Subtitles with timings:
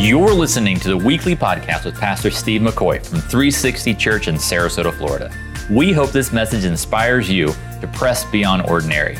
[0.00, 4.94] You're listening to the weekly podcast with Pastor Steve McCoy from 360 Church in Sarasota,
[4.94, 5.30] Florida.
[5.70, 7.48] We hope this message inspires you
[7.82, 9.18] to press beyond ordinary.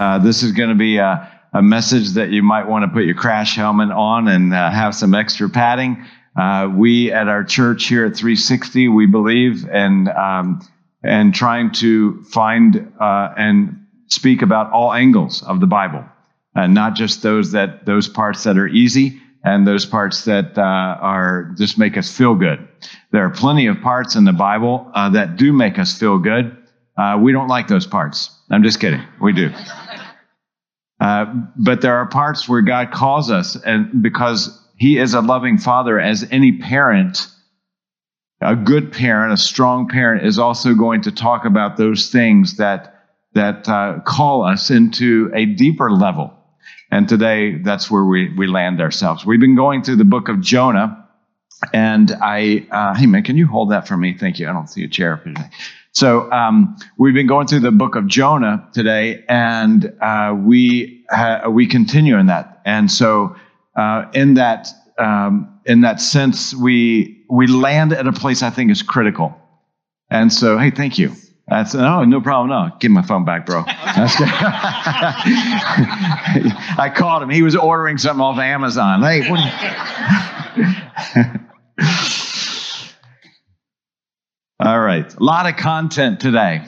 [0.00, 3.04] Uh, this is going to be a, a, message that you might want to put
[3.04, 6.04] your crash helmet on and uh, have some extra padding.
[6.36, 10.60] Uh, we at our church here at 360, we believe and um,
[11.04, 16.04] and trying to find uh, and speak about all angles of the Bible
[16.54, 20.62] uh, not just those that those parts that are easy and those parts that uh,
[20.62, 22.66] are just make us feel good.
[23.12, 26.56] There are plenty of parts in the Bible uh, that do make us feel good.
[26.96, 28.30] Uh, we don't like those parts.
[28.50, 29.02] I'm just kidding.
[29.20, 29.50] We do.
[31.00, 35.58] Uh, but there are parts where God calls us, and because He is a loving
[35.58, 37.26] Father, as any parent,
[38.40, 42.92] a good parent, a strong parent, is also going to talk about those things that
[43.34, 46.32] that uh, call us into a deeper level
[46.94, 49.26] and today, that's where we, we land ourselves.
[49.26, 51.04] We've been going through the book of Jonah.
[51.72, 54.16] And I, uh, hey man, can you hold that for me?
[54.16, 54.48] Thank you.
[54.48, 55.20] I don't see a chair.
[55.90, 61.48] So um, we've been going through the book of Jonah today, and uh, we ha-
[61.48, 62.60] we continue in that.
[62.64, 63.34] And so
[63.74, 68.70] uh, in that um, in that sense, we we land at a place I think
[68.70, 69.34] is critical.
[70.10, 71.12] And so, hey, thank you.
[71.46, 72.48] That's oh, no problem.
[72.50, 73.64] No, give my phone back, bro.
[73.66, 74.28] That's good.
[76.78, 77.28] I called him.
[77.28, 79.02] He was ordering something off Amazon.
[79.02, 79.40] Hey, what?
[84.60, 86.64] All right, a lot of content today.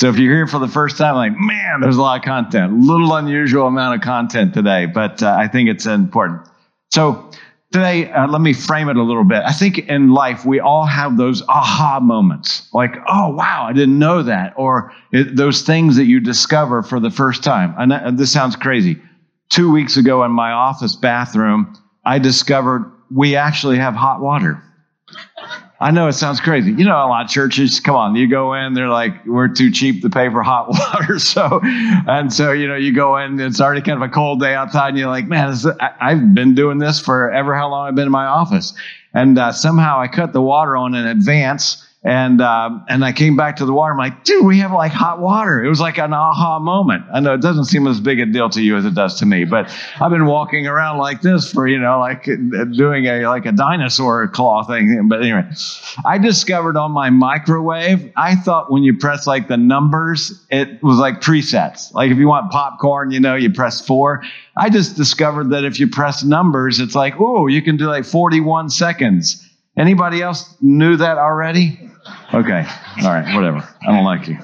[0.00, 2.72] So if you're here for the first time, like man, there's a lot of content.
[2.72, 6.48] A little unusual amount of content today, but uh, I think it's important.
[6.92, 7.30] So
[7.74, 9.42] today, uh, let me frame it a little bit.
[9.44, 13.98] I think in life, we all have those aha moments like, oh, wow, I didn't
[13.98, 14.54] know that.
[14.56, 17.74] Or it, those things that you discover for the first time.
[17.76, 19.02] And this sounds crazy.
[19.48, 24.62] Two weeks ago in my office bathroom, I discovered we actually have hot water.
[25.84, 26.72] I know it sounds crazy.
[26.72, 29.70] You know, a lot of churches, come on, you go in, they're like, we're too
[29.70, 31.18] cheap to pay for hot water.
[31.18, 34.54] So, and so, you know, you go in, it's already kind of a cold day
[34.54, 35.54] outside, and you're like, man,
[36.00, 38.72] I, have been doing this for ever how long I've been in my office.
[39.12, 43.34] And uh, somehow I cut the water on in advance and um, and I came
[43.34, 43.92] back to the water.
[43.92, 45.64] I'm like, dude, we have like hot water.
[45.64, 47.06] It was like an aha moment.
[47.12, 49.26] I know it doesn't seem as big a deal to you as it does to
[49.26, 53.46] me, but I've been walking around like this for you know, like doing a like
[53.46, 55.08] a dinosaur claw thing.
[55.08, 55.48] But anyway,
[56.04, 58.12] I discovered on my microwave.
[58.16, 61.94] I thought when you press like the numbers, it was like presets.
[61.94, 64.22] Like if you want popcorn, you know, you press four.
[64.58, 68.04] I just discovered that if you press numbers, it's like, oh, you can do like
[68.04, 69.40] 41 seconds.
[69.76, 71.83] Anybody else knew that already?
[72.34, 72.66] Okay.
[73.02, 73.34] All right.
[73.34, 73.68] Whatever.
[73.82, 74.38] I don't like you.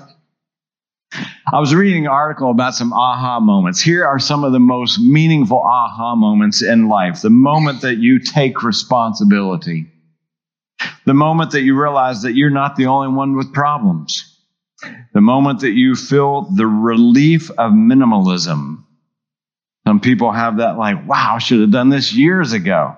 [1.53, 3.81] I was reading an article about some aha moments.
[3.81, 7.23] Here are some of the most meaningful aha moments in life.
[7.23, 9.87] The moment that you take responsibility.
[11.05, 14.39] The moment that you realize that you're not the only one with problems.
[15.13, 18.85] The moment that you feel the relief of minimalism.
[19.85, 22.97] Some people have that like, wow, I should have done this years ago.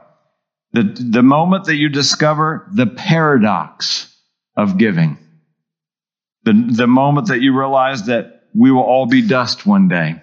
[0.72, 4.11] The, the moment that you discover the paradox
[4.56, 5.18] of giving.
[6.44, 10.20] The, the moment that you realize that we will all be dust one day.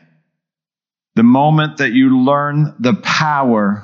[1.15, 3.83] The moment that you learn the power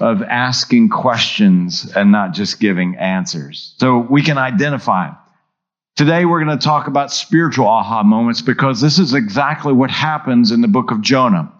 [0.00, 3.74] of asking questions and not just giving answers.
[3.78, 5.10] So we can identify.
[5.96, 10.50] Today we're going to talk about spiritual aha moments because this is exactly what happens
[10.50, 11.52] in the book of Jonah.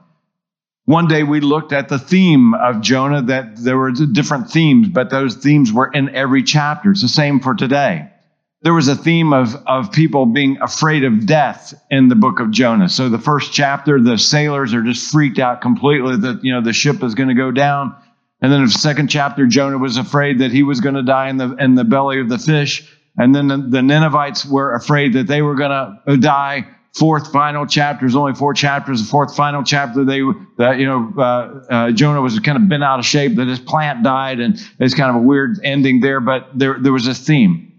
[0.86, 5.10] One day we looked at the theme of Jonah, that there were different themes, but
[5.10, 6.92] those themes were in every chapter.
[6.92, 8.08] It's the same for today.
[8.62, 12.52] There was a theme of, of people being afraid of death in the book of
[12.52, 12.88] Jonah.
[12.88, 16.72] So the first chapter, the sailors are just freaked out completely that, you know, the
[16.72, 17.94] ship is going to go down.
[18.40, 21.36] And then the second chapter, Jonah was afraid that he was going to die in
[21.36, 22.88] the, in the belly of the fish.
[23.16, 27.66] And then the, the Ninevites were afraid that they were going to die fourth final
[27.66, 28.00] chapter.
[28.00, 29.02] There's only four chapters.
[29.02, 31.20] The fourth final chapter, they, you know, uh,
[31.70, 33.36] uh, Jonah was kind of bent out of shape.
[33.36, 36.20] That his plant died, and it's kind of a weird ending there.
[36.20, 37.72] But there, there was a theme.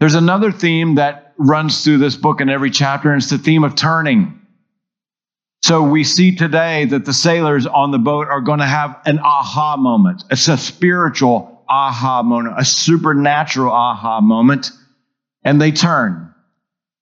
[0.00, 3.64] There's another theme that runs through this book in every chapter, and it's the theme
[3.64, 4.40] of turning.
[5.62, 9.18] So we see today that the sailors on the boat are going to have an
[9.18, 10.24] aha moment.
[10.30, 14.70] It's a spiritual aha moment, a supernatural aha moment,
[15.42, 16.27] and they turn.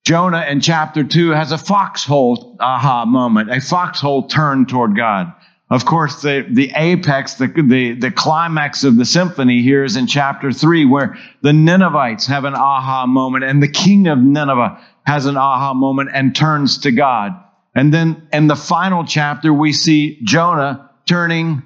[0.07, 5.33] Jonah in chapter 2 has a foxhole aha moment, a foxhole turn toward God.
[5.69, 10.07] Of course, the, the apex, the, the, the climax of the symphony here is in
[10.07, 15.27] chapter 3, where the Ninevites have an aha moment, and the king of Nineveh has
[15.27, 17.33] an aha moment and turns to God.
[17.75, 21.65] And then in the final chapter, we see Jonah turning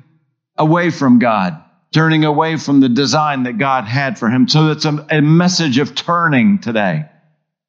[0.57, 4.49] away from God, turning away from the design that God had for him.
[4.49, 7.05] So it's a, a message of turning today.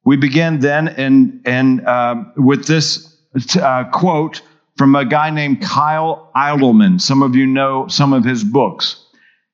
[0.04, 3.16] We begin then in, uh, with this
[3.56, 4.42] uh, quote
[4.76, 7.00] from a guy named Kyle Idleman.
[7.00, 9.04] Some of you know some of his books.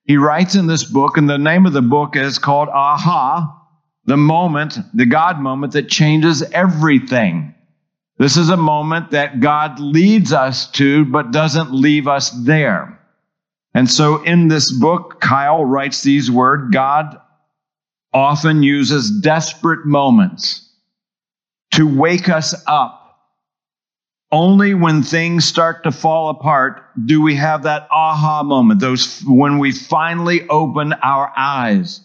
[0.05, 3.55] He writes in this book, and the name of the book is called Aha,
[4.05, 7.53] the moment, the God moment that changes everything.
[8.17, 12.99] This is a moment that God leads us to, but doesn't leave us there.
[13.73, 17.19] And so in this book, Kyle writes these words God
[18.13, 20.69] often uses desperate moments
[21.71, 22.95] to wake us up.
[24.31, 29.57] Only when things start to fall apart do we have that aha moment, those when
[29.57, 32.01] we finally open our eyes.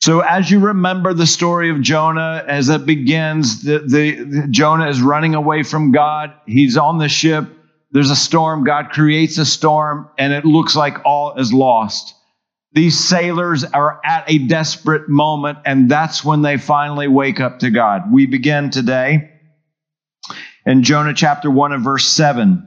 [0.00, 4.88] So as you remember the story of Jonah as it begins, the, the, the Jonah
[4.88, 6.32] is running away from God.
[6.46, 7.48] He's on the ship.
[7.92, 8.64] There's a storm.
[8.64, 12.14] God creates a storm and it looks like all is lost.
[12.74, 17.70] These sailors are at a desperate moment, and that's when they finally wake up to
[17.70, 18.10] God.
[18.10, 19.30] We begin today
[20.64, 22.66] in Jonah chapter 1 and verse 7.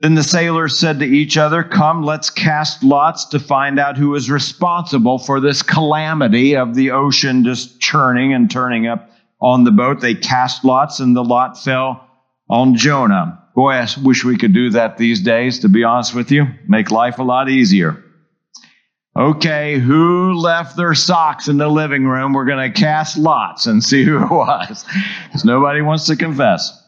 [0.00, 4.14] Then the sailors said to each other, Come, let's cast lots to find out who
[4.16, 9.70] is responsible for this calamity of the ocean just churning and turning up on the
[9.70, 10.00] boat.
[10.00, 12.06] They cast lots, and the lot fell
[12.50, 13.38] on Jonah.
[13.54, 16.46] Boy, I wish we could do that these days, to be honest with you.
[16.66, 18.02] Make life a lot easier.
[19.14, 22.32] Okay, who left their socks in the living room?
[22.32, 24.86] We're going to cast lots and see who it was.
[25.26, 26.78] Because nobody wants to confess.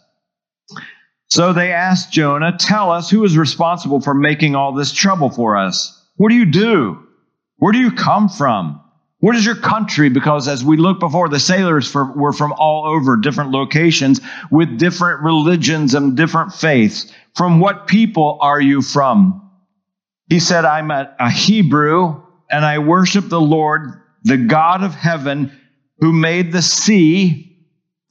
[1.29, 5.59] So they asked Jonah, Tell us who is responsible for making all this trouble for
[5.59, 6.03] us?
[6.17, 6.99] What do you do?
[7.59, 8.81] Where do you come from?
[9.19, 10.09] What is your country?
[10.09, 14.20] Because as we look before, the sailors for, were from all over different locations
[14.50, 17.12] with different religions and different faiths.
[17.35, 19.44] From what people are you from?
[20.29, 25.53] He said, I'm a, a Hebrew and I worship the Lord, the God of heaven,
[25.99, 27.59] who made the sea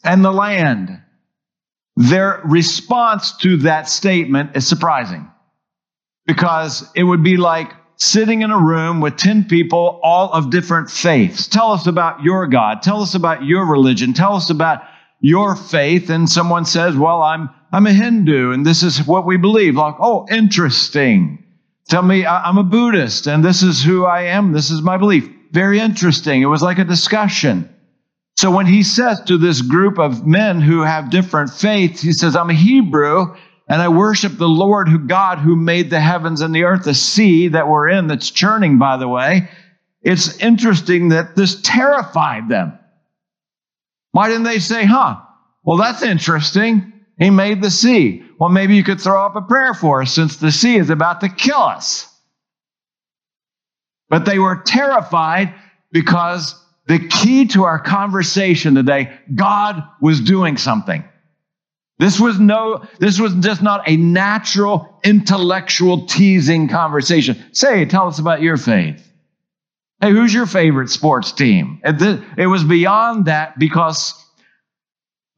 [0.04, 1.02] and the land.
[1.96, 5.30] Their response to that statement is surprising
[6.26, 10.90] because it would be like sitting in a room with 10 people, all of different
[10.90, 11.48] faiths.
[11.48, 12.82] Tell us about your God.
[12.82, 14.14] Tell us about your religion.
[14.14, 14.84] Tell us about
[15.20, 16.10] your faith.
[16.10, 19.76] And someone says, Well, I'm, I'm a Hindu and this is what we believe.
[19.76, 21.43] Like, oh, interesting.
[21.90, 24.52] Tell me, I'm a Buddhist and this is who I am.
[24.52, 25.30] This is my belief.
[25.52, 26.42] Very interesting.
[26.42, 27.70] It was like a discussion.
[28.38, 32.36] So when he says to this group of men who have different faiths, he says,
[32.36, 33.36] I'm a Hebrew
[33.68, 36.94] and I worship the Lord who God who made the heavens and the earth, the
[36.94, 39.50] sea that we're in that's churning, by the way.
[40.02, 42.78] It's interesting that this terrified them.
[44.12, 45.22] Why didn't they say, huh?
[45.64, 46.94] Well, that's interesting.
[47.18, 48.23] He made the sea.
[48.40, 51.22] Well, maybe you could throw up a prayer for us since the sea is about
[51.22, 52.08] to kill us.
[54.10, 55.54] But they were terrified
[55.92, 61.04] because the key to our conversation today, God was doing something.
[62.00, 67.42] This was no, this was just not a natural intellectual teasing conversation.
[67.54, 69.10] Say, tell us about your faith.
[70.02, 71.80] Hey, who's your favorite sports team?
[71.84, 74.14] It was beyond that because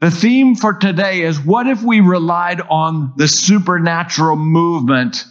[0.01, 5.25] the theme for today is what if we relied on the supernatural movement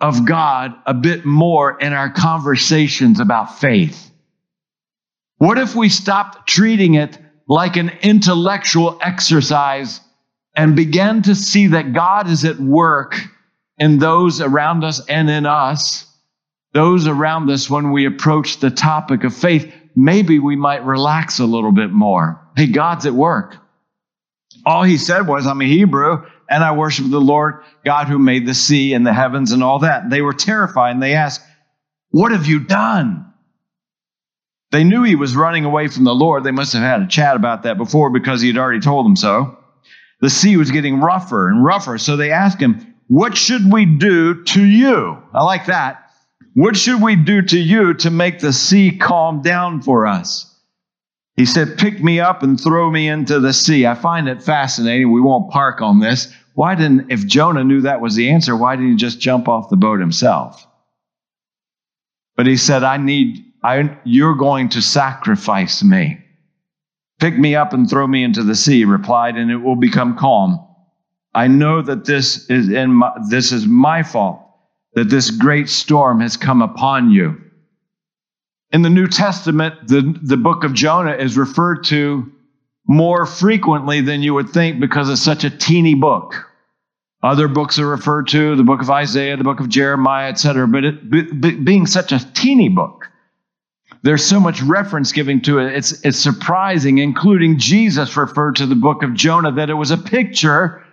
[0.00, 4.10] of God a bit more in our conversations about faith?
[5.38, 7.16] What if we stopped treating it
[7.48, 10.00] like an intellectual exercise
[10.54, 13.16] and began to see that God is at work
[13.78, 16.04] in those around us and in us,
[16.74, 19.72] those around us when we approach the topic of faith?
[19.94, 22.40] Maybe we might relax a little bit more.
[22.56, 23.56] Hey, God's at work.
[24.64, 28.46] All he said was, I'm a Hebrew and I worship the Lord God who made
[28.46, 30.10] the sea and the heavens and all that.
[30.10, 31.42] They were terrified and they asked,
[32.10, 33.26] What have you done?
[34.70, 36.44] They knew he was running away from the Lord.
[36.44, 39.16] They must have had a chat about that before because he had already told them
[39.16, 39.56] so.
[40.20, 41.96] The sea was getting rougher and rougher.
[41.96, 45.22] So they asked him, What should we do to you?
[45.32, 46.10] I like that.
[46.54, 50.54] What should we do to you to make the sea calm down for us?
[51.38, 53.86] He said, Pick me up and throw me into the sea.
[53.86, 55.12] I find it fascinating.
[55.12, 56.34] We won't park on this.
[56.54, 59.70] Why didn't, if Jonah knew that was the answer, why didn't he just jump off
[59.70, 60.66] the boat himself?
[62.36, 66.18] But he said, I need, I, you're going to sacrifice me.
[67.20, 70.58] Pick me up and throw me into the sea, replied, and it will become calm.
[71.36, 74.40] I know that this is in my, this is my fault,
[74.94, 77.40] that this great storm has come upon you.
[78.70, 82.30] In the New Testament, the, the book of Jonah is referred to
[82.86, 86.34] more frequently than you would think because it's such a teeny book.
[87.22, 90.68] Other books are referred to, the book of Isaiah, the book of Jeremiah, etc.
[90.68, 93.10] But it, b- b- being such a teeny book,
[94.02, 95.74] there's so much reference giving to it.
[95.74, 99.96] It's, it's surprising, including Jesus referred to the book of Jonah, that it was a
[99.96, 100.84] picture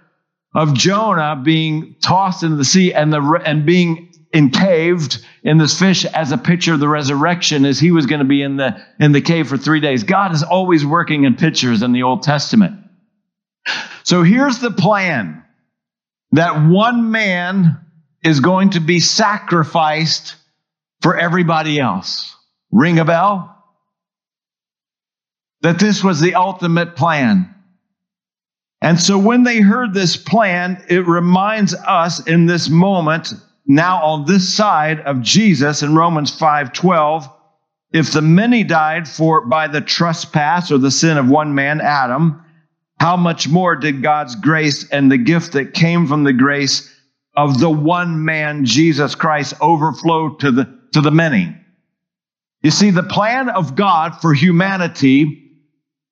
[0.55, 6.03] of Jonah being tossed into the sea and, the, and being encaved in this fish
[6.03, 9.13] as a picture of the resurrection as he was going to be in the, in
[9.13, 10.03] the cave for three days.
[10.03, 12.75] God is always working in pictures in the Old Testament.
[14.03, 15.41] So here's the plan
[16.33, 17.79] that one man
[18.23, 20.35] is going to be sacrificed
[21.01, 22.35] for everybody else.
[22.71, 23.51] Ring a bell?
[25.61, 27.55] That this was the ultimate plan.
[28.81, 33.33] And so when they heard this plan, it reminds us in this moment,
[33.67, 37.29] now on this side of Jesus in Romans 5:12,
[37.91, 42.41] if the many died for by the trespass or the sin of one man, Adam,
[42.99, 46.91] how much more did God's grace and the gift that came from the grace
[47.35, 51.55] of the one man, Jesus Christ, overflow to the, to the many?
[52.61, 55.41] You see, the plan of God for humanity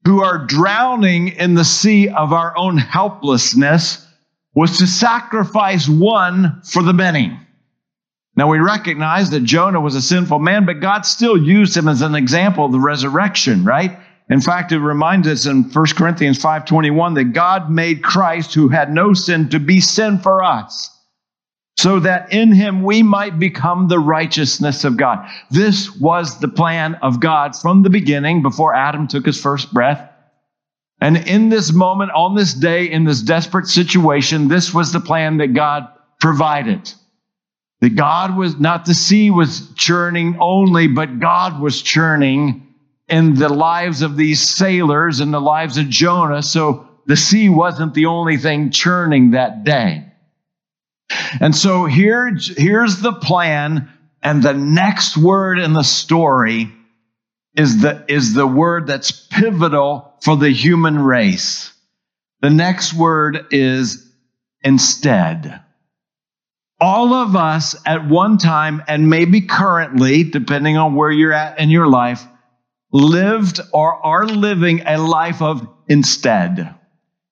[0.05, 4.05] who are drowning in the sea of our own helplessness
[4.53, 7.39] was to sacrifice one for the many.
[8.36, 12.02] Now we recognize that Jonah was a sinful man, but God still used him as
[12.02, 14.00] an example of the resurrection, right?
[14.30, 18.92] In fact, it reminds us in 1 Corinthians 5:21 that God made Christ who had
[18.92, 20.90] no sin to be sin for us,
[21.78, 25.28] so that in him we might become the righteousness of God.
[25.52, 30.10] This was the plan of God from the beginning before Adam took his first breath.
[31.02, 35.38] And in this moment, on this day, in this desperate situation, this was the plan
[35.38, 35.88] that God
[36.20, 36.92] provided.
[37.84, 42.74] That God was not the sea was churning only, but God was churning
[43.10, 46.42] in the lives of these sailors and the lives of Jonah.
[46.44, 50.06] So the sea wasn't the only thing churning that day.
[51.42, 53.90] And so here, here's the plan.
[54.22, 56.72] And the next word in the story
[57.54, 61.74] is the, is the word that's pivotal for the human race.
[62.40, 64.10] The next word is
[64.62, 65.60] instead.
[66.84, 71.70] All of us at one time, and maybe currently, depending on where you're at in
[71.70, 72.28] your life,
[72.92, 76.75] lived or are living a life of instead.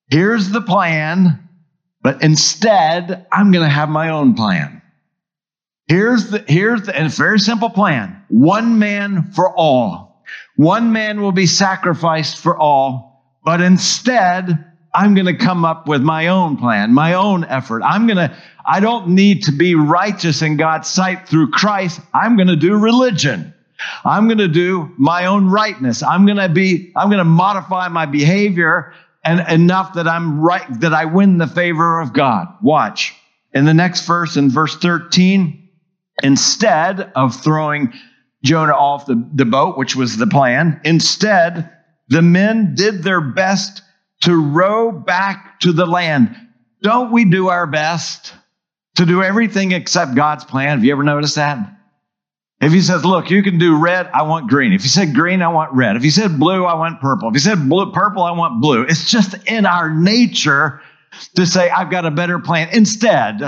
[0.10, 1.50] Here's the plan,
[2.02, 4.82] but instead, I'm going to have my own plan.
[5.86, 8.24] Here's the, here's the, and it's a very simple plan.
[8.30, 10.24] One man for all.
[10.56, 16.02] One man will be sacrificed for all, but instead, I'm going to come up with
[16.02, 17.82] my own plan, my own effort.
[17.84, 22.02] I'm going to, I don't need to be righteous in God's sight through Christ.
[22.14, 23.54] I'm going to do religion.
[24.04, 26.04] I'm going to do my own rightness.
[26.04, 28.94] I'm going to be, I'm going to modify my behavior
[29.24, 32.48] and enough that I'm right, that I win the favor of God.
[32.62, 33.16] Watch.
[33.54, 35.70] In the next verse, in verse 13,
[36.24, 37.94] instead of throwing
[38.44, 41.70] Jonah off the, the boat, which was the plan, instead,
[42.08, 43.84] the men did their best
[44.22, 46.36] to row back to the land.
[46.82, 48.34] Don't we do our best
[48.96, 50.78] to do everything except God's plan?
[50.78, 51.78] Have you ever noticed that?
[52.60, 54.72] If he says, look, you can do red, I want green.
[54.72, 55.96] If he said green, I want red.
[55.96, 57.30] If he said blue, I want purple.
[57.30, 58.84] If he said blue, purple, I want blue.
[58.84, 60.80] It's just in our nature
[61.36, 62.70] to say, I've got a better plan.
[62.72, 63.42] Instead,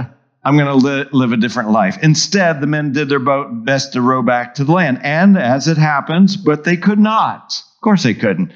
[0.44, 1.98] I'm going to li- live a different life.
[2.02, 5.00] Instead, the men did their best to row back to the land.
[5.04, 7.54] And as it happens, but they could not.
[7.76, 8.52] Of course they couldn't,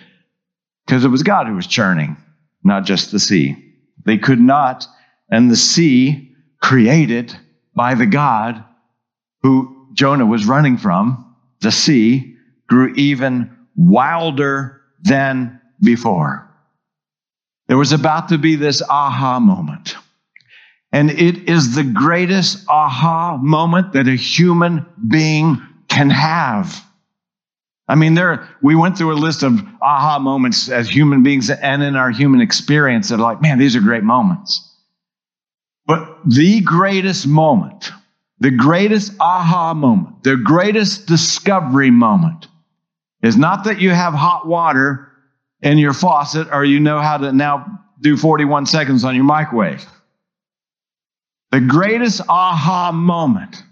[0.87, 2.15] because it was God who was churning,
[2.63, 3.75] not just the sea.
[4.05, 4.87] They could not.
[5.29, 7.35] And the sea, created
[7.75, 8.63] by the God
[9.43, 12.37] who Jonah was running from, the sea,
[12.69, 16.49] grew even wilder than before.
[17.67, 19.95] There was about to be this aha moment.
[20.93, 26.81] And it is the greatest aha moment that a human being can have.
[27.87, 31.81] I mean, there, we went through a list of aha moments as human beings and
[31.81, 34.63] in our human experience that are like, man, these are great moments.
[35.85, 37.91] But the greatest moment
[38.39, 42.47] the greatest aha moment, the greatest discovery moment
[43.23, 45.11] is not that you have hot water
[45.61, 49.83] in your faucet or you know how to now do 41 seconds on your microwave.
[51.51, 53.63] The greatest aha moment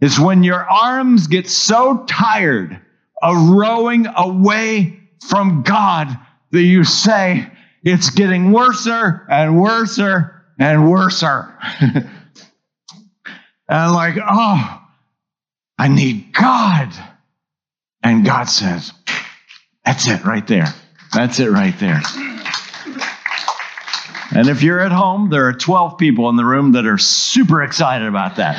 [0.00, 2.80] is when your arms get so tired
[3.22, 6.08] of rowing away from God
[6.50, 7.48] that you say,
[7.82, 11.56] it's getting worser and worser and worser.
[13.72, 14.82] And like, oh,
[15.78, 16.92] I need God.
[18.02, 18.92] And God says,
[19.82, 20.66] that's it right there.
[21.14, 22.02] That's it right there.
[24.34, 27.62] And if you're at home, there are 12 people in the room that are super
[27.62, 28.56] excited about that.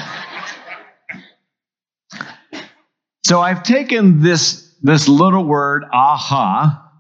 [3.26, 6.92] So I've taken this, this little word, aha.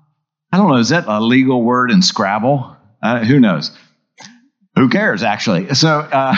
[0.51, 2.77] I don't know, is that a legal word in Scrabble?
[3.01, 3.77] Uh, who knows?
[4.75, 5.73] Who cares, actually?
[5.73, 6.33] So, uh,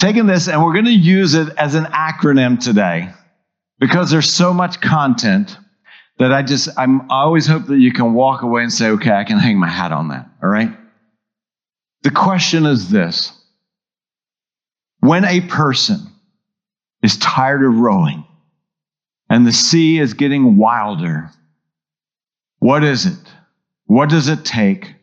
[0.00, 3.12] taking this, and we're going to use it as an acronym today
[3.78, 5.56] because there's so much content
[6.18, 9.12] that I just, I'm, I always hope that you can walk away and say, okay,
[9.12, 10.28] I can hang my hat on that.
[10.42, 10.70] All right.
[12.02, 13.32] The question is this
[15.00, 16.09] when a person
[17.02, 18.24] is tired of rowing
[19.28, 21.30] and the sea is getting wilder,
[22.58, 23.18] what is it?
[23.86, 24.94] What does it take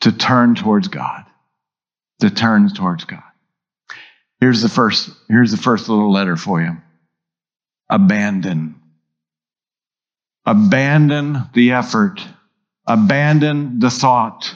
[0.00, 1.24] to turn towards God?
[2.20, 3.22] To turn towards God.
[4.40, 6.76] Here's the first, here's the first little letter for you.
[7.90, 8.80] Abandon.
[10.46, 12.20] Abandon the effort.
[12.86, 14.54] Abandon the thought.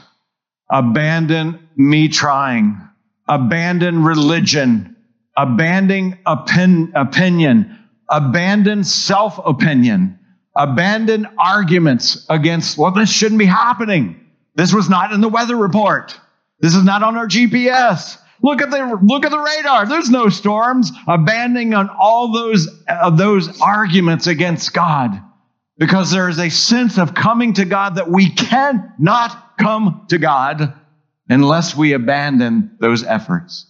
[0.71, 2.81] Abandon me trying.
[3.29, 4.94] Abandon religion.
[5.37, 7.79] Abandon opin- opinion.
[8.09, 10.19] Abandon self opinion.
[10.57, 14.21] Abandon arguments against, well, this shouldn't be happening.
[14.55, 16.19] This was not in the weather report.
[16.61, 18.19] This is not on our GPS.
[18.43, 19.87] Look at the look at the radar.
[19.87, 20.93] There's no storms.
[21.09, 25.21] Abandoning on all those uh, those arguments against God
[25.79, 30.75] because there is a sense of coming to God that we cannot come to God
[31.29, 33.67] unless we abandon those efforts.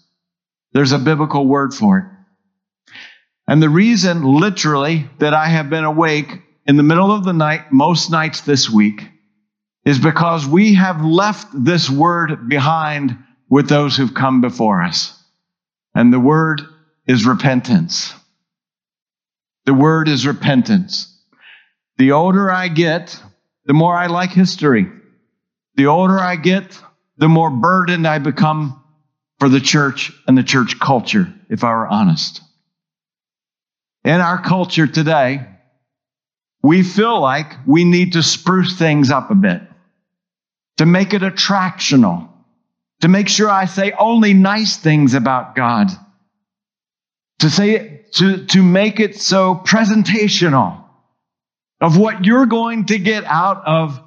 [0.74, 2.04] There's a biblical word for it.
[3.46, 7.72] And the reason, literally, that I have been awake in the middle of the night
[7.72, 9.08] most nights this week
[9.84, 13.16] is because we have left this word behind
[13.48, 15.16] with those who've come before us.
[15.94, 16.62] And the word
[17.06, 18.12] is repentance.
[19.66, 21.10] The word is repentance.
[21.98, 23.22] The older I get,
[23.66, 24.90] the more I like history.
[25.76, 26.80] The older I get,
[27.18, 28.83] the more burdened I become
[29.44, 32.40] for the church and the church culture, if I were honest.
[34.02, 35.46] In our culture today,
[36.62, 39.61] we feel like we need to spruce things up a bit,
[40.78, 42.30] to make it attractional,
[43.02, 45.90] to make sure I say only nice things about God,
[47.40, 50.83] to say, to, to make it so presentational
[51.83, 54.00] of what you're going to get out of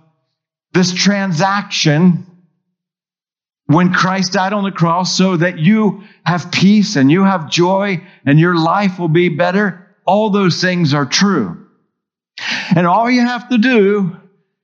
[0.74, 2.26] this transaction
[3.68, 8.02] when Christ died on the cross so that you have peace and you have joy
[8.26, 9.96] and your life will be better.
[10.06, 11.66] All those things are true.
[12.76, 14.16] And all you have to do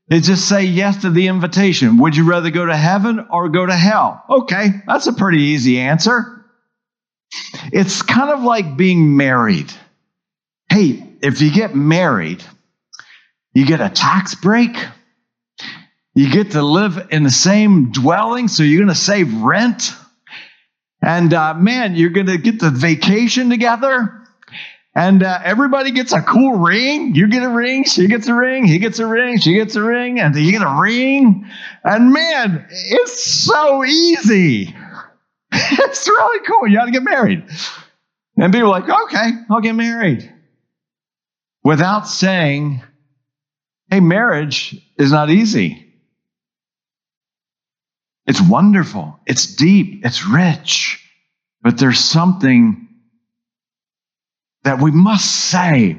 [0.10, 1.98] is just say yes to the invitation.
[1.98, 4.24] Would you rather go to heaven or go to hell?
[4.30, 6.46] Okay, that's a pretty easy answer.
[7.72, 9.72] It's kind of like being married.
[10.70, 12.44] Hey, if you get married,
[13.54, 14.76] you get a tax break.
[16.16, 19.92] You get to live in the same dwelling, so you're going to save rent.
[21.02, 24.22] And uh, man, you're going to get the vacation together.
[24.96, 27.16] And uh, everybody gets a cool ring.
[27.16, 29.82] You get a ring, she gets a ring, he gets a ring, she gets a
[29.82, 31.50] ring, and you get a ring.
[31.84, 34.76] And man, it's so easy.
[35.52, 36.68] it's really cool.
[36.68, 37.44] You ought to get married.
[38.38, 40.32] And people are like, okay, I'll get married.
[41.64, 42.84] Without saying,
[43.90, 45.83] hey, marriage is not easy.
[48.26, 51.04] It's wonderful, it's deep, it's rich,
[51.62, 52.88] but there's something
[54.64, 55.98] that we must say.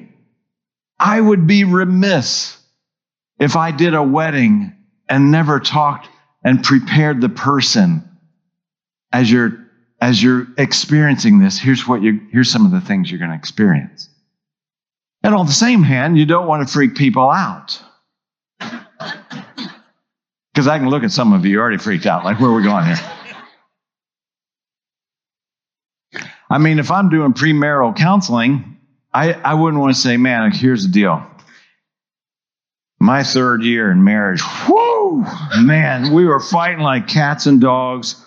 [0.99, 2.57] I would be remiss
[3.39, 4.75] if I did a wedding
[5.09, 6.09] and never talked
[6.43, 8.09] and prepared the person.
[9.13, 9.59] As you're
[10.01, 13.37] as you're experiencing this here's what you here's some of the things you're going to
[13.37, 14.09] experience.
[15.23, 17.81] And on the same hand you don't want to freak people out
[20.55, 22.63] because i can look at some of you already freaked out like where are we
[22.63, 22.97] going here
[26.51, 28.79] I mean, if I'm doing premarital counseling,
[29.13, 31.27] I, I wouldn't want to say, man, here's the deal.
[33.01, 35.25] My third year in marriage, whoo,
[35.61, 38.25] man, we were fighting like cats and dogs.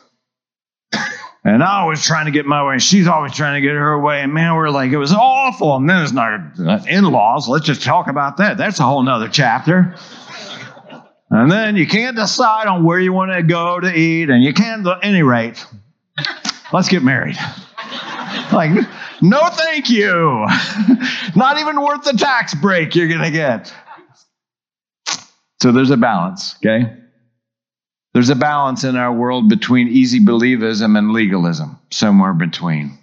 [1.46, 3.98] And I was trying to get my way, and she's always trying to get her
[3.98, 4.22] way.
[4.22, 5.78] And man, we're like, it was awful.
[5.78, 7.48] And then it's not uh, in laws.
[7.48, 8.58] Let's just talk about that.
[8.58, 9.96] That's a whole nother chapter.
[11.30, 14.54] And then you can't decide on where you want to go to eat, and you
[14.54, 15.66] can't, at any rate,
[16.72, 17.38] let's get married.
[18.54, 18.72] like,
[19.22, 20.46] no, thank you.
[21.36, 23.74] Not even worth the tax break you're going to get.
[25.62, 26.94] So there's a balance, okay?
[28.14, 32.98] There's a balance in our world between easy believism and legalism, somewhere between.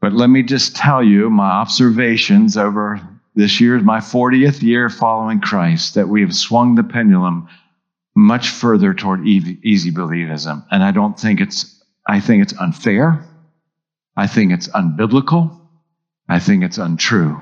[0.00, 3.00] But let me just tell you my observations over
[3.34, 7.48] this year, is my 40th year following Christ, that we have swung the pendulum
[8.14, 10.64] much further toward easy believism.
[10.70, 13.24] And I don't think it's, I think it's unfair.
[14.16, 15.58] I think it's unbiblical.
[16.28, 17.40] I think it's untrue.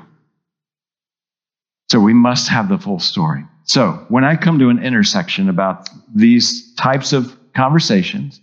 [1.90, 3.44] So we must have the full story.
[3.64, 8.40] So when I come to an intersection about these types of conversations,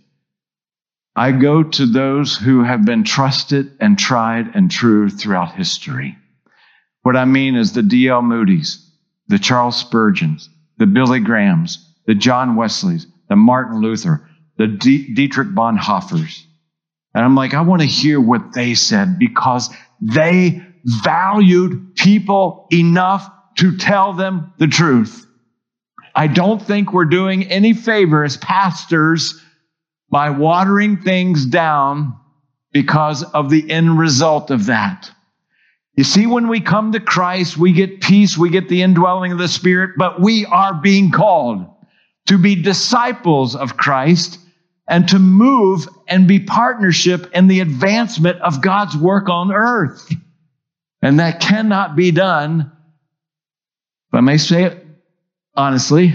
[1.14, 6.18] I go to those who have been trusted and tried and true throughout history.
[7.06, 8.20] What I mean is the D.L.
[8.22, 8.84] Moody's,
[9.28, 15.50] the Charles Spurgeons, the Billy Grahams, the John Wesleys, the Martin Luther, the D- Dietrich
[15.50, 16.42] Bonhoeffers.
[17.14, 23.30] And I'm like, I want to hear what they said because they valued people enough
[23.58, 25.28] to tell them the truth.
[26.12, 29.40] I don't think we're doing any favor as pastors
[30.10, 32.16] by watering things down
[32.72, 35.12] because of the end result of that.
[35.96, 39.38] You see, when we come to Christ, we get peace, we get the indwelling of
[39.38, 41.66] the Spirit, but we are being called
[42.26, 44.38] to be disciples of Christ
[44.86, 50.12] and to move and be partnership in the advancement of God's work on earth.
[51.00, 52.72] And that cannot be done,
[54.08, 54.86] if I may say it
[55.54, 56.14] honestly,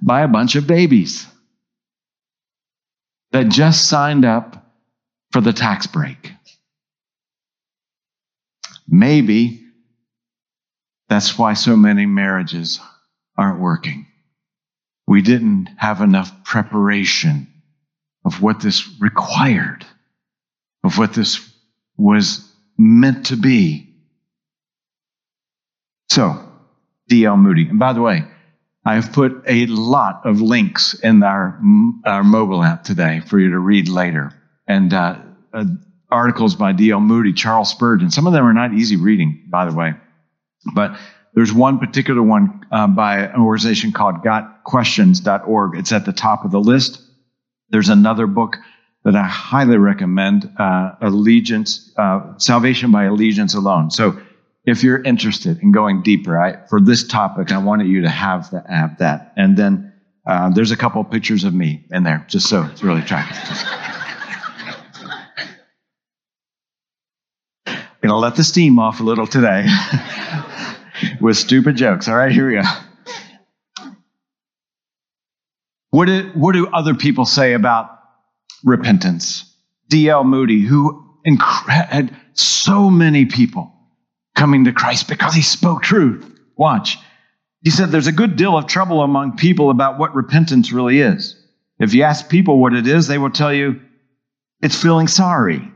[0.00, 1.26] by a bunch of babies
[3.32, 4.72] that just signed up
[5.32, 6.32] for the tax break.
[8.88, 9.62] Maybe
[11.08, 12.80] that's why so many marriages
[13.36, 14.06] aren't working.
[15.06, 17.46] We didn't have enough preparation
[18.24, 19.86] of what this required,
[20.82, 21.48] of what this
[21.96, 23.94] was meant to be.
[26.10, 26.42] So,
[27.08, 27.36] D.L.
[27.36, 27.68] Moody.
[27.68, 28.24] And by the way,
[28.84, 31.60] I have put a lot of links in our,
[32.04, 34.32] our mobile app today for you to read later.
[34.66, 35.18] And uh,
[35.52, 35.64] uh,
[36.10, 37.00] articles by D.L.
[37.00, 38.10] Moody, Charles Spurgeon.
[38.10, 39.94] Some of them are not easy reading, by the way.
[40.74, 40.98] But
[41.34, 45.78] there's one particular one uh, by an organization called gotquestions.org.
[45.78, 47.00] It's at the top of the list.
[47.70, 48.56] There's another book
[49.04, 53.90] that I highly recommend, uh, Allegiance, uh, Salvation by Allegiance Alone.
[53.90, 54.20] So
[54.64, 58.50] if you're interested in going deeper I, for this topic, I wanted you to have,
[58.50, 59.32] the, have that.
[59.36, 59.92] And then
[60.26, 63.92] uh, there's a couple pictures of me in there, just so it's really attractive.
[68.16, 69.66] Gonna let the steam off a little today
[71.20, 72.08] with stupid jokes.
[72.08, 72.62] All right, here we go.
[75.90, 77.90] What do, what do other people say about
[78.64, 79.54] repentance?
[79.90, 80.24] D.L.
[80.24, 81.04] Moody, who
[81.68, 83.70] had so many people
[84.34, 86.24] coming to Christ because he spoke truth.
[86.56, 86.96] Watch.
[87.60, 91.36] He said there's a good deal of trouble among people about what repentance really is.
[91.78, 93.82] If you ask people what it is, they will tell you
[94.62, 95.70] it's feeling sorry.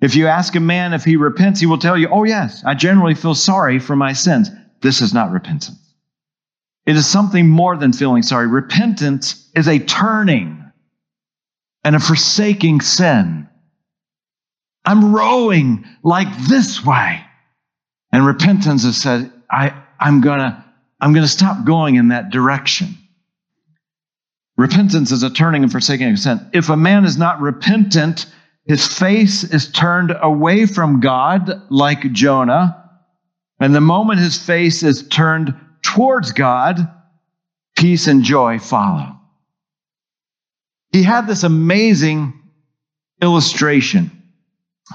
[0.00, 2.74] If you ask a man if he repents, he will tell you, Oh, yes, I
[2.74, 4.50] generally feel sorry for my sins.
[4.82, 5.78] This is not repentance.
[6.84, 8.46] It is something more than feeling sorry.
[8.46, 10.62] Repentance is a turning
[11.82, 13.48] and a forsaking sin.
[14.84, 17.22] I'm rowing like this way.
[18.12, 20.64] And repentance has said, I, I'm gonna,
[21.00, 22.96] I'm gonna stop going in that direction.
[24.56, 26.48] Repentance is a turning and forsaking of sin.
[26.52, 28.26] If a man is not repentant,
[28.66, 32.82] his face is turned away from God like Jonah.
[33.60, 36.90] And the moment his face is turned towards God,
[37.76, 39.18] peace and joy follow.
[40.92, 42.34] He had this amazing
[43.22, 44.10] illustration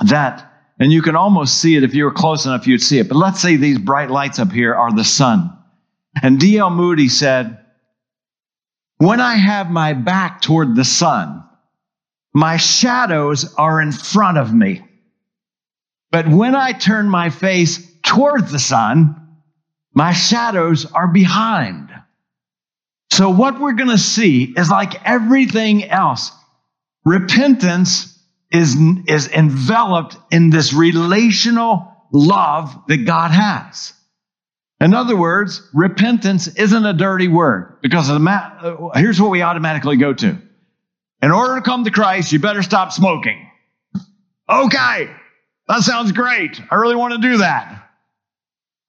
[0.05, 3.07] that and you can almost see it if you were close enough, you'd see it.
[3.07, 5.55] But let's say these bright lights up here are the sun.
[6.23, 6.71] And D.L.
[6.71, 7.59] Moody said,
[8.97, 11.43] When I have my back toward the sun,
[12.33, 14.83] my shadows are in front of me.
[16.11, 19.15] But when I turn my face toward the sun,
[19.93, 21.89] my shadows are behind.
[23.11, 26.31] So what we're going to see is like everything else.
[27.03, 28.17] Repentance
[28.51, 28.75] is,
[29.07, 33.93] is enveloped in this relational love that God has.
[34.79, 40.13] In other words, repentance isn't a dirty word because uh, here's what we automatically go
[40.13, 40.41] to.
[41.21, 43.47] In order to come to Christ, you better stop smoking.
[44.49, 45.09] Okay,
[45.67, 46.59] that sounds great.
[46.71, 47.89] I really want to do that.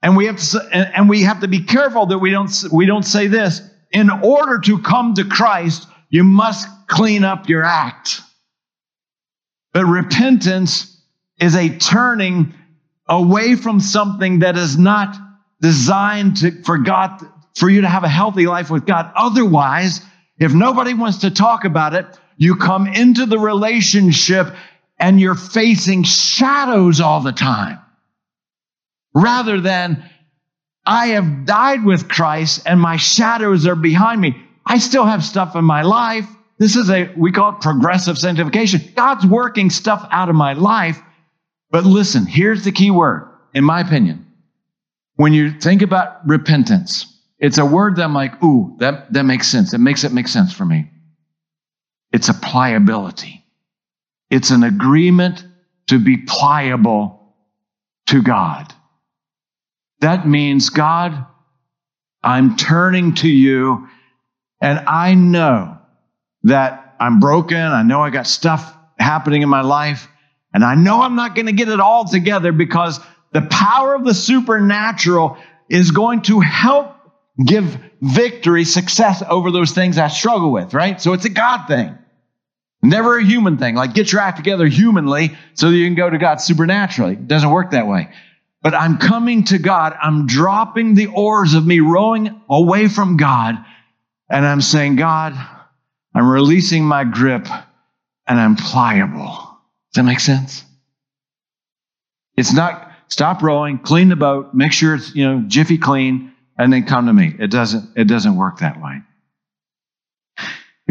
[0.02, 3.04] And we have to, and we have to be careful that we don't, we don't
[3.04, 3.60] say this.
[3.92, 8.20] In order to come to Christ, you must clean up your act.
[9.72, 11.00] But repentance
[11.40, 12.54] is a turning
[13.06, 15.16] away from something that is not
[15.60, 17.20] designed to, for God,
[17.56, 19.12] for you to have a healthy life with God.
[19.14, 20.00] Otherwise,
[20.38, 24.54] if nobody wants to talk about it, you come into the relationship
[24.98, 27.78] and you're facing shadows all the time
[29.14, 30.08] rather than
[30.84, 34.36] I have died with Christ and my shadows are behind me.
[34.64, 36.26] I still have stuff in my life.
[36.58, 38.80] This is a, we call it progressive sanctification.
[38.94, 41.00] God's working stuff out of my life.
[41.70, 44.26] But listen, here's the key word, in my opinion.
[45.16, 47.06] When you think about repentance,
[47.38, 49.74] it's a word that I'm like, ooh, that, that makes sense.
[49.74, 50.91] It makes it make sense for me.
[52.12, 53.44] It's a pliability.
[54.30, 55.44] It's an agreement
[55.88, 57.34] to be pliable
[58.06, 58.72] to God.
[60.00, 61.26] That means, God,
[62.22, 63.88] I'm turning to you
[64.60, 65.78] and I know
[66.44, 67.58] that I'm broken.
[67.58, 70.08] I know I got stuff happening in my life
[70.54, 73.00] and I know I'm not going to get it all together because
[73.32, 76.94] the power of the supernatural is going to help
[77.42, 81.00] give victory, success over those things I struggle with, right?
[81.00, 81.96] So it's a God thing.
[82.82, 83.76] Never a human thing.
[83.76, 87.12] Like get your act together humanly so that you can go to God supernaturally.
[87.12, 88.08] It doesn't work that way.
[88.60, 89.96] But I'm coming to God.
[90.00, 93.56] I'm dropping the oars of me rowing away from God.
[94.28, 95.34] And I'm saying, God,
[96.14, 97.46] I'm releasing my grip
[98.26, 99.26] and I'm pliable.
[99.92, 100.64] Does that make sense?
[102.36, 106.72] It's not stop rowing, clean the boat, make sure it's, you know, jiffy clean, and
[106.72, 107.34] then come to me.
[107.38, 109.02] It doesn't, it doesn't work that way.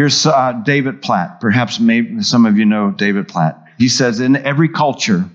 [0.01, 1.39] Here's uh, David Platt.
[1.39, 3.63] Perhaps maybe some of you know David Platt.
[3.77, 5.29] He says, in every culture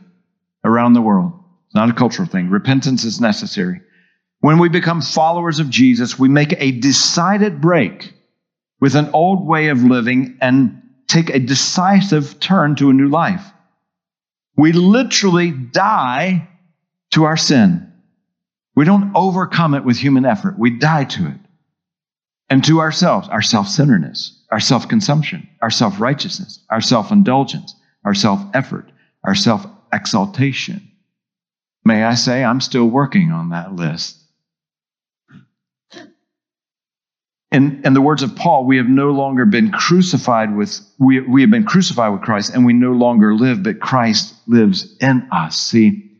[0.64, 1.34] around the world,
[1.66, 3.80] it's not a cultural thing, repentance is necessary.
[4.40, 8.12] When we become followers of Jesus, we make a decided break
[8.80, 13.46] with an old way of living and take a decisive turn to a new life.
[14.56, 16.48] We literally die
[17.12, 17.92] to our sin.
[18.74, 20.58] We don't overcome it with human effort.
[20.58, 21.38] We die to it.
[22.50, 27.74] And to ourselves, our self centeredness, our self consumption, our self righteousness, our self indulgence,
[28.04, 28.90] our self effort,
[29.24, 30.90] our self exaltation.
[31.84, 34.18] May I say, I'm still working on that list.
[37.52, 41.42] In, in the words of Paul, we have no longer been crucified with, we, we
[41.42, 45.56] have been crucified with Christ and we no longer live, but Christ lives in us.
[45.56, 46.10] See,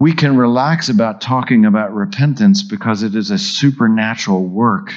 [0.00, 4.92] we can relax about talking about repentance because it is a supernatural work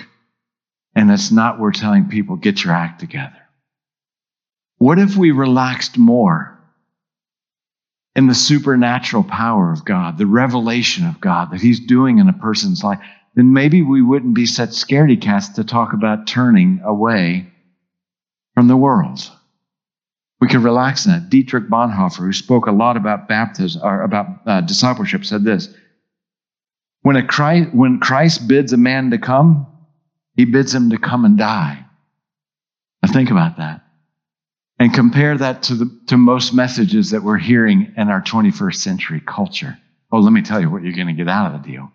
[0.95, 3.37] and it's not we're telling people, get your act together.
[4.77, 6.59] What if we relaxed more
[8.15, 12.33] in the supernatural power of God, the revelation of God that He's doing in a
[12.33, 12.99] person's life?
[13.35, 17.47] Then maybe we wouldn't be such scaredy cats to talk about turning away
[18.55, 19.29] from the world.
[20.41, 21.29] We could relax in that.
[21.29, 25.69] Dietrich Bonhoeffer, who spoke a lot about baptism or about uh, discipleship, said this:
[27.03, 29.67] when, Christ, when Christ bids a man to come,
[30.35, 31.85] he bids him to come and die.
[33.01, 33.83] Now think about that.
[34.79, 39.21] And compare that to, the, to most messages that we're hearing in our 21st century
[39.25, 39.77] culture.
[40.11, 41.91] Oh, let me tell you what you're going to get out of the deal.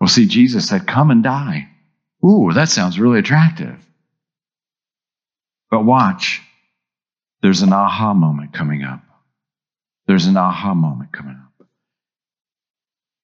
[0.00, 1.68] Well, see, Jesus said, Come and die.
[2.24, 3.78] Ooh, that sounds really attractive.
[5.70, 6.40] But watch,
[7.42, 9.02] there's an aha moment coming up.
[10.06, 11.41] There's an aha moment coming up.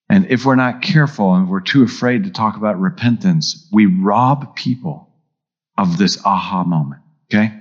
[0.08, 4.56] And if we're not careful and we're too afraid to talk about repentance, we rob
[4.56, 5.10] people
[5.76, 7.02] of this aha moment.
[7.30, 7.52] Okay?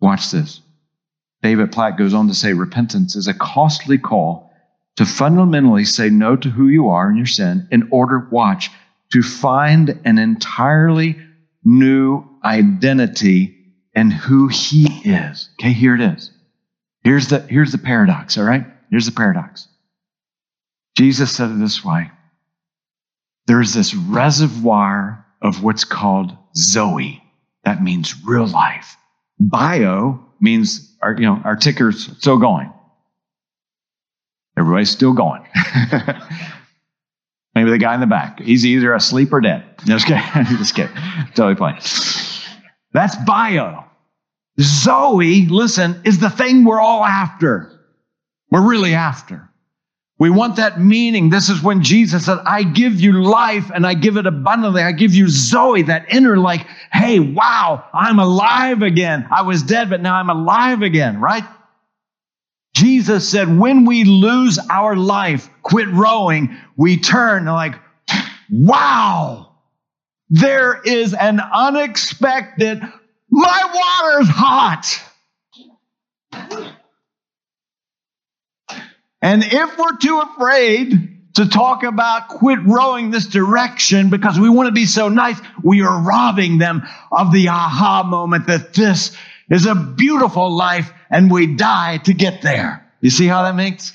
[0.00, 0.60] Watch this.
[1.42, 4.50] David Platt goes on to say repentance is a costly call
[4.96, 8.70] to fundamentally say no to who you are and your sin in order, watch,
[9.12, 11.16] to find an entirely
[11.64, 13.56] new identity
[13.94, 15.48] in who he is.
[15.54, 16.30] Okay, here it is.
[17.02, 18.64] Here's the, here's the paradox, all right?
[18.90, 19.68] Here's the paradox.
[20.96, 22.10] Jesus said it this way
[23.46, 27.22] there's this reservoir of what's called Zoe.
[27.64, 28.96] That means real life.
[29.38, 32.72] Bio means our, you know, our ticker's still going.
[34.56, 35.44] Everybody's still going.
[37.54, 38.40] Maybe the guy in the back.
[38.40, 39.64] He's either asleep or dead.
[39.86, 40.44] No, Just kidding.
[40.58, 40.96] Just kidding.
[41.34, 41.78] Totally playing.
[42.92, 43.84] That's bio.
[44.60, 47.70] Zoe, listen, is the thing we're all after.
[48.50, 49.48] We're really after.
[50.24, 51.28] We want that meaning.
[51.28, 54.80] This is when Jesus said, I give you life and I give it abundantly.
[54.80, 59.28] I give you Zoe, that inner, like, hey, wow, I'm alive again.
[59.30, 61.44] I was dead, but now I'm alive again, right?
[62.74, 67.74] Jesus said, when we lose our life, quit rowing, we turn like,
[68.50, 69.56] wow,
[70.30, 72.80] there is an unexpected,
[73.28, 75.02] my water's hot.
[79.24, 84.66] And if we're too afraid to talk about quit rowing this direction because we want
[84.66, 89.16] to be so nice, we are robbing them of the aha moment that this
[89.48, 92.86] is a beautiful life and we die to get there.
[93.00, 93.94] You see how that makes?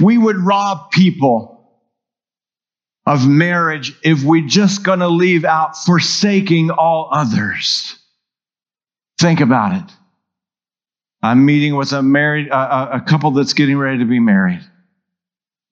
[0.00, 1.68] We would rob people
[3.06, 7.96] of marriage if we're just going to leave out forsaking all others.
[9.18, 9.96] Think about it.
[11.22, 14.60] I'm meeting with a married a, a couple that's getting ready to be married.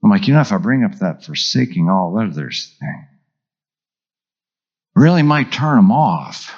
[0.02, 3.06] I'm like, you know, if I bring up that forsaking all others thing,
[4.94, 6.54] really might turn them off.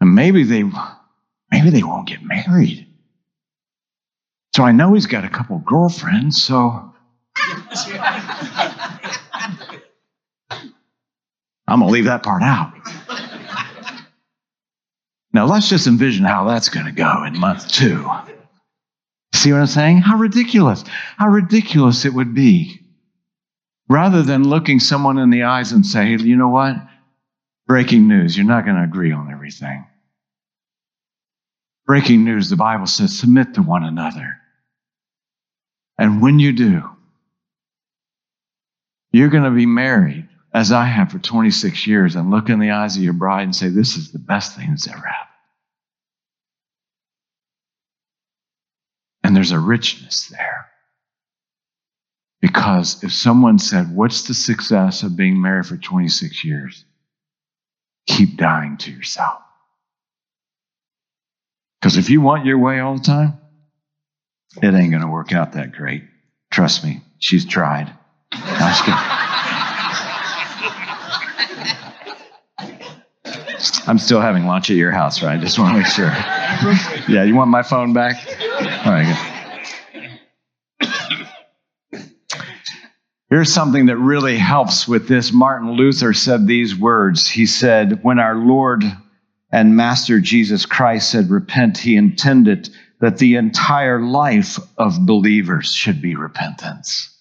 [0.00, 0.62] And maybe they
[1.50, 2.86] maybe they won't get married.
[4.54, 6.94] So I know he's got a couple girlfriends, so
[11.66, 12.72] I'm to leave that part out.
[15.32, 18.08] Now let's just envision how that's going to go in month two.
[19.34, 19.98] See what I'm saying?
[19.98, 20.84] How ridiculous.
[21.16, 22.80] How ridiculous it would be.
[23.88, 26.76] Rather than looking someone in the eyes and say, you know what?
[27.66, 29.86] Breaking news, you're not going to agree on everything.
[31.86, 34.36] Breaking news, the Bible says, submit to one another.
[35.98, 36.82] And when you do,
[39.12, 42.70] you're going to be married, as I have for 26 years, and look in the
[42.70, 45.28] eyes of your bride and say, This is the best thing that's ever happened.
[49.22, 50.66] And there's a richness there.
[52.40, 56.84] Because if someone said, What's the success of being married for 26 years?
[58.06, 59.40] Keep dying to yourself.
[61.80, 63.38] Because if you want your way all the time,
[64.60, 66.02] it ain't going to work out that great.
[66.50, 67.92] Trust me, she's tried.
[73.86, 75.38] I'm still having lunch at your house, right?
[75.38, 76.12] I just want to make sure.
[77.08, 78.16] Yeah, you want my phone back?
[78.84, 79.40] All right, good.
[83.30, 85.32] Here's something that really helps with this.
[85.32, 87.28] Martin Luther said these words.
[87.28, 88.82] He said, When our Lord
[89.52, 92.68] and Master Jesus Christ said, Repent, he intended
[93.00, 97.16] that the entire life of believers should be repentance.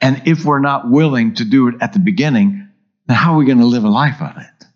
[0.00, 2.67] And if we're not willing to do it at the beginning,
[3.08, 4.66] then how are we going to live a life of it?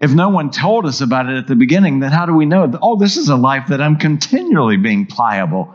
[0.00, 2.70] If no one told us about it at the beginning, then how do we know?
[2.80, 5.74] Oh, this is a life that I'm continually being pliable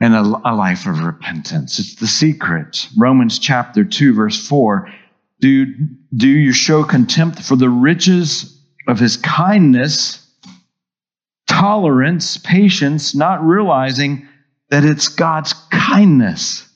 [0.00, 1.78] and a, a life of repentance.
[1.78, 2.88] It's the secret.
[2.96, 4.92] Romans chapter 2, verse 4.
[5.40, 5.66] Do,
[6.14, 10.24] do you show contempt for the riches of his kindness,
[11.46, 14.28] tolerance, patience, not realizing
[14.70, 16.68] that it's God's kindness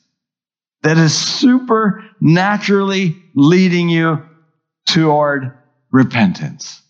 [0.83, 4.23] that is supernaturally leading you
[4.87, 5.53] toward
[5.91, 6.81] repentance.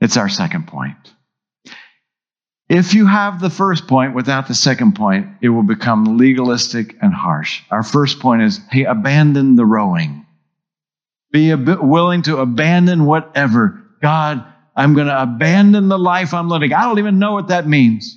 [0.00, 0.96] It's our second point.
[2.68, 7.12] If you have the first point without the second point, it will become legalistic and
[7.12, 7.62] harsh.
[7.70, 10.24] Our first point is hey, abandon the rowing.
[11.32, 13.82] Be willing to abandon whatever.
[14.00, 14.44] God,
[14.76, 16.72] I'm going to abandon the life I'm living.
[16.72, 18.16] I don't even know what that means.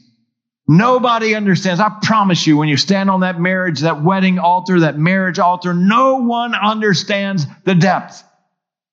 [0.67, 1.79] Nobody understands.
[1.79, 5.73] I promise you, when you stand on that marriage, that wedding altar, that marriage altar,
[5.73, 8.23] no one understands the depth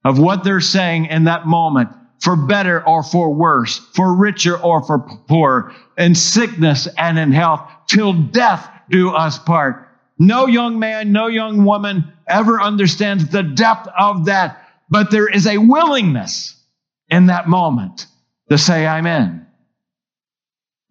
[0.05, 4.83] of what they're saying in that moment for better or for worse, for richer or
[4.83, 9.89] for poorer, in sickness and in health, till death do us part.
[10.19, 15.47] No young man, no young woman ever understands the depth of that, but there is
[15.47, 16.55] a willingness
[17.09, 18.07] in that moment
[18.51, 19.47] to say, I'm in.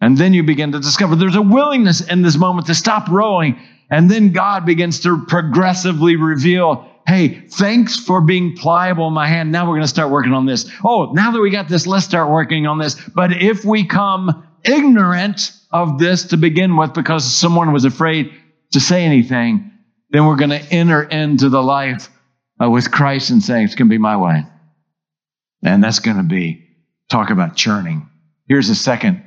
[0.02, 3.60] And then you begin to discover there's a willingness in this moment to stop rowing.
[3.92, 9.52] And then God begins to progressively reveal, hey, thanks for being pliable in my hand.
[9.52, 10.70] Now we're going to start working on this.
[10.86, 12.94] Oh, now that we got this, let's start working on this.
[13.16, 18.32] But if we come ignorant of this to begin with because someone was afraid
[18.74, 19.72] to say anything,
[20.12, 22.10] then we're going to enter into the life
[22.64, 24.44] uh, with Christ and saying, it's going to be my way.
[25.64, 26.64] And that's going to be
[27.10, 28.08] talk about churning.
[28.48, 29.24] Here's a second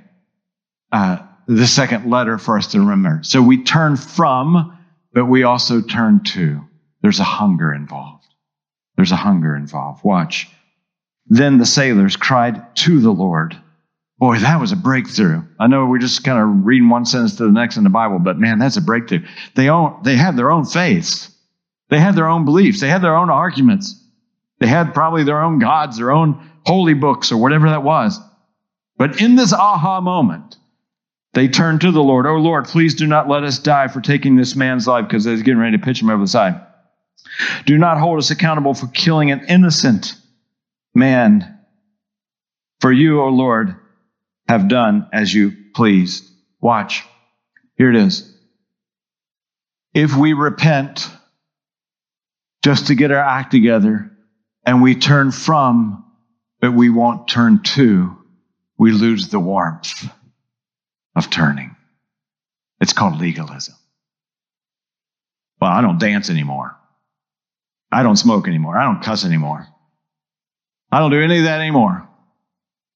[0.92, 1.18] uh,
[1.48, 3.24] the second letter for us to remember.
[3.24, 4.78] So we turn from,
[5.12, 6.60] but we also turn to.
[7.02, 8.26] There's a hunger involved.
[8.96, 10.04] There's a hunger involved.
[10.04, 10.48] Watch.
[11.26, 13.56] Then the sailors cried to the Lord.
[14.18, 15.42] Boy, that was a breakthrough.
[15.58, 18.20] I know we're just kind of reading one sentence to the next in the Bible,
[18.20, 19.26] but man, that's a breakthrough.
[19.56, 21.34] They own, they had their own faiths.
[21.90, 22.80] They had their own beliefs.
[22.80, 24.00] They had their own arguments.
[24.60, 28.20] They had probably their own gods, their own holy books, or whatever that was.
[28.96, 30.56] But in this aha moment,
[31.34, 34.36] they turned to the Lord, Oh Lord, please do not let us die for taking
[34.36, 36.60] this man's life because they're getting ready to pitch him over the side.
[37.64, 40.14] Do not hold us accountable for killing an innocent
[40.94, 41.60] man.
[42.80, 43.76] For you, O Lord,
[44.48, 46.28] have done as you pleased.
[46.60, 47.04] Watch.
[47.76, 48.28] Here it is.
[49.94, 51.10] If we repent
[52.62, 54.10] just to get our act together
[54.64, 56.04] and we turn from,
[56.60, 58.16] but we won't turn to,
[58.78, 60.08] we lose the warmth
[61.14, 61.76] of turning.
[62.80, 63.74] It's called legalism.
[65.60, 66.76] Well, I don't dance anymore.
[67.92, 68.76] I don't smoke anymore.
[68.78, 69.66] I don't cuss anymore.
[70.90, 72.08] I don't do any of that anymore.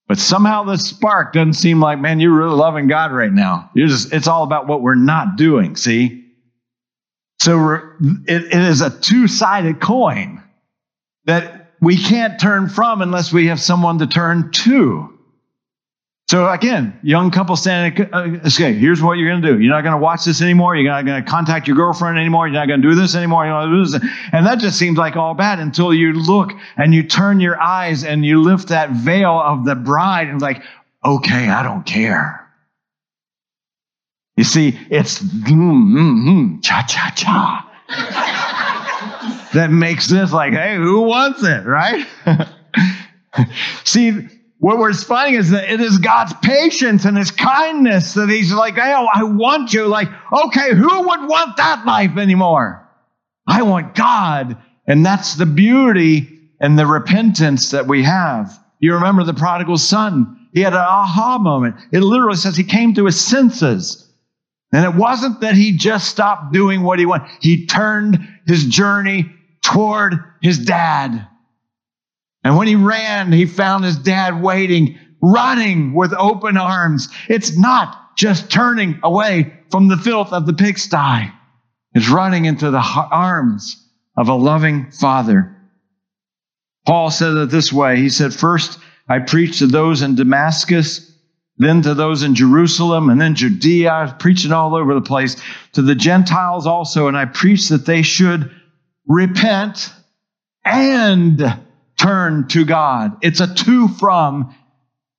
[0.09, 3.71] But somehow the spark doesn't seem like, man, you're really loving God right now.
[3.75, 6.25] You're just, it's all about what we're not doing, see?
[7.41, 7.75] So
[8.27, 10.43] it, it is a two sided coin
[11.25, 15.16] that we can't turn from unless we have someone to turn to.
[16.29, 19.61] So again, young couple standing, uh, okay, here's what you're going to do.
[19.61, 20.75] You're not going to watch this anymore.
[20.75, 22.49] You're not going to contact your girlfriend anymore.
[22.49, 23.45] You're not going to do this anymore.
[23.47, 24.11] You're not do this.
[24.33, 28.03] And that just seems like all bad until you look and you turn your eyes
[28.03, 30.65] and you lift that veil of the bride and like,
[31.05, 32.43] okay, I don't care.
[34.37, 37.63] You see, it's mm, mm, mm, cha cha cha
[39.55, 42.05] that makes this like, hey, who wants it, right?
[43.85, 44.29] see,
[44.59, 48.75] what we're finding is that it is God's patience and his kindness that he's like,
[48.75, 49.87] hey, I want you.
[49.87, 52.89] Like, okay, who would want that life anymore?
[53.47, 54.57] I want God.
[54.87, 56.29] And that's the beauty
[56.59, 58.59] and the repentance that we have.
[58.81, 60.49] You remember the prodigal son.
[60.53, 61.77] He had an aha moment.
[61.93, 64.11] It literally says he came to his senses.
[64.73, 67.31] And it wasn't that he just stopped doing what he wanted.
[67.41, 69.31] He turned his journey
[69.63, 71.29] toward his dad.
[72.47, 77.09] And when he ran, he found his dad waiting, running with open arms.
[77.29, 81.33] It's not just turning away from the filth of the pigsty.
[81.93, 83.85] It's running into the arms
[84.17, 85.57] of a loving father.
[86.87, 87.97] Paul said it this way.
[87.97, 88.79] He said, First,
[89.09, 91.13] I preached to those in Damascus,
[91.57, 93.91] then to those in Jerusalem, and then Judea.
[93.91, 95.35] I was preaching all over the place
[95.73, 98.53] to the Gentiles also, and I preached that they should
[99.09, 99.93] repent
[100.65, 101.66] and
[101.99, 103.17] turn to God.
[103.23, 104.55] It's a to from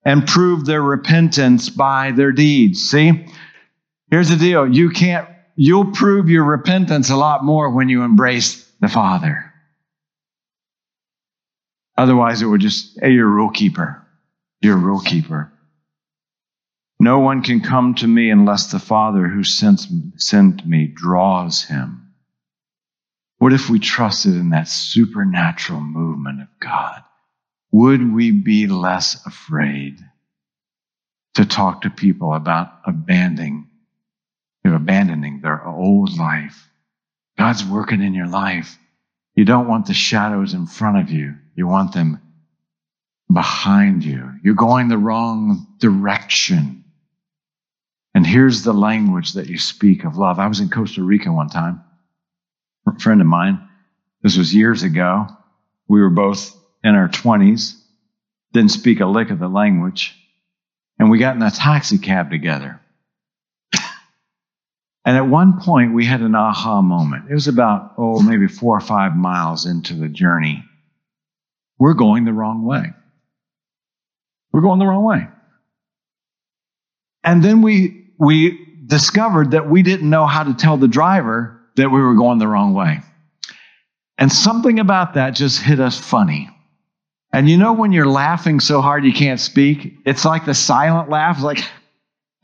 [0.04, 2.90] and prove their repentance by their deeds.
[2.90, 3.28] See?
[4.10, 4.68] Here's the deal.
[4.68, 9.54] You can't, you'll prove your repentance a lot more when you embrace the Father.
[11.98, 14.06] Otherwise, it would just, hey, you're a rule keeper.
[14.62, 15.52] You're a rule keeper.
[17.00, 19.82] No one can come to me unless the Father who sent,
[20.16, 22.07] sent me draws him.
[23.40, 27.04] What if we trusted in that supernatural movement of God?
[27.72, 30.00] Would we be less afraid
[31.36, 33.68] to talk to people about abandoning,
[34.64, 36.68] you know, abandoning their old life?
[37.38, 38.80] God's working in your life.
[39.36, 41.36] You don't want the shadows in front of you.
[41.56, 42.20] You want them
[43.32, 44.32] behind you.
[44.44, 46.86] You're going the wrong direction.
[48.16, 50.40] And here's the language that you speak of love.
[50.40, 51.84] I was in Costa Rica one time
[52.94, 53.68] friend of mine.
[54.22, 55.28] This was years ago.
[55.88, 57.80] We were both in our 20s,
[58.54, 60.16] didn't speak a lick of the language,
[61.00, 62.82] and we got in a taxi cab together.
[65.06, 67.32] And at one point, we had an aha moment.
[67.32, 70.66] It was about, oh, maybe four or five miles into the journey.
[71.80, 72.88] We're going the wrong way.
[74.52, 75.30] We're going the wrong way.
[77.24, 81.90] And then we, we discovered that we didn't know how to tell the driver that
[81.90, 83.00] we were going the wrong way.
[84.18, 86.50] And something about that just hit us funny.
[87.32, 89.94] And you know when you're laughing so hard you can't speak?
[90.06, 91.60] It's like the silent laugh, like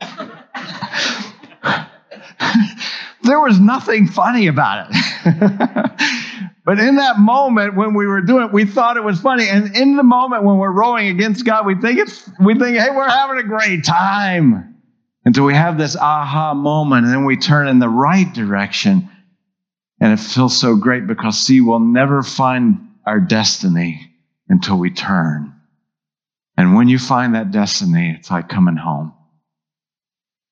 [3.22, 4.96] there was nothing funny about it.
[6.64, 9.48] but in that moment when we were doing it, we thought it was funny.
[9.48, 12.90] And in the moment when we're rowing against God, we think it's we think, hey,
[12.94, 14.70] we're having a great time.
[15.26, 19.08] Until we have this aha moment, and then we turn in the right direction
[20.04, 24.12] and it feels so great because, see, we'll never find our destiny
[24.50, 25.54] until we turn.
[26.58, 29.14] And when you find that destiny, it's like coming home.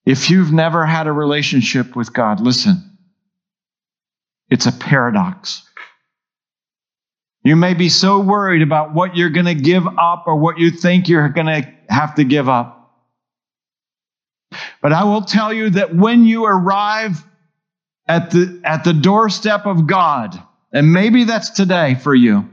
[0.06, 2.96] If you've never had a relationship with God, listen,
[4.48, 5.62] it's a paradox.
[7.44, 10.70] You may be so worried about what you're going to give up or what you
[10.70, 12.90] think you're going to have to give up.
[14.80, 17.22] But I will tell you that when you arrive
[18.06, 20.40] at the, at the doorstep of God.
[20.72, 22.48] And maybe that's today for you.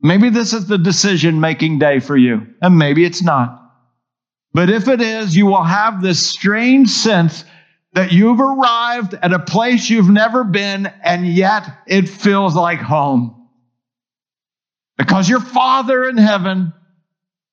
[0.00, 3.62] Maybe this is the decision making day for you, and maybe it's not.
[4.52, 7.44] But if it is, you will have this strange sense
[7.94, 13.48] that you've arrived at a place you've never been, and yet it feels like home.
[14.98, 16.72] Because your Father in heaven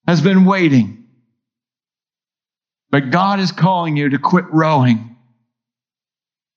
[0.06, 1.06] has been waiting.
[2.90, 5.13] But God is calling you to quit rowing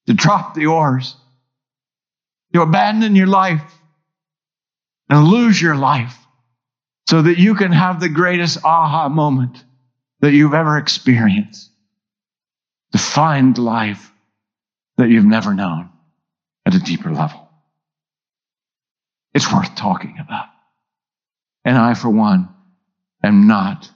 [0.07, 1.17] to drop the oars,
[2.55, 3.63] to abandon your life
[5.09, 6.17] and lose your life
[7.09, 9.63] so that you can have the greatest aha moment
[10.21, 11.71] that you've ever experienced.
[12.93, 14.11] To find life
[14.97, 15.91] that you've never known
[16.65, 17.49] at a deeper level.
[19.35, 20.47] It's worth talking about.
[21.65, 22.49] And I, for one,
[23.23, 23.91] am not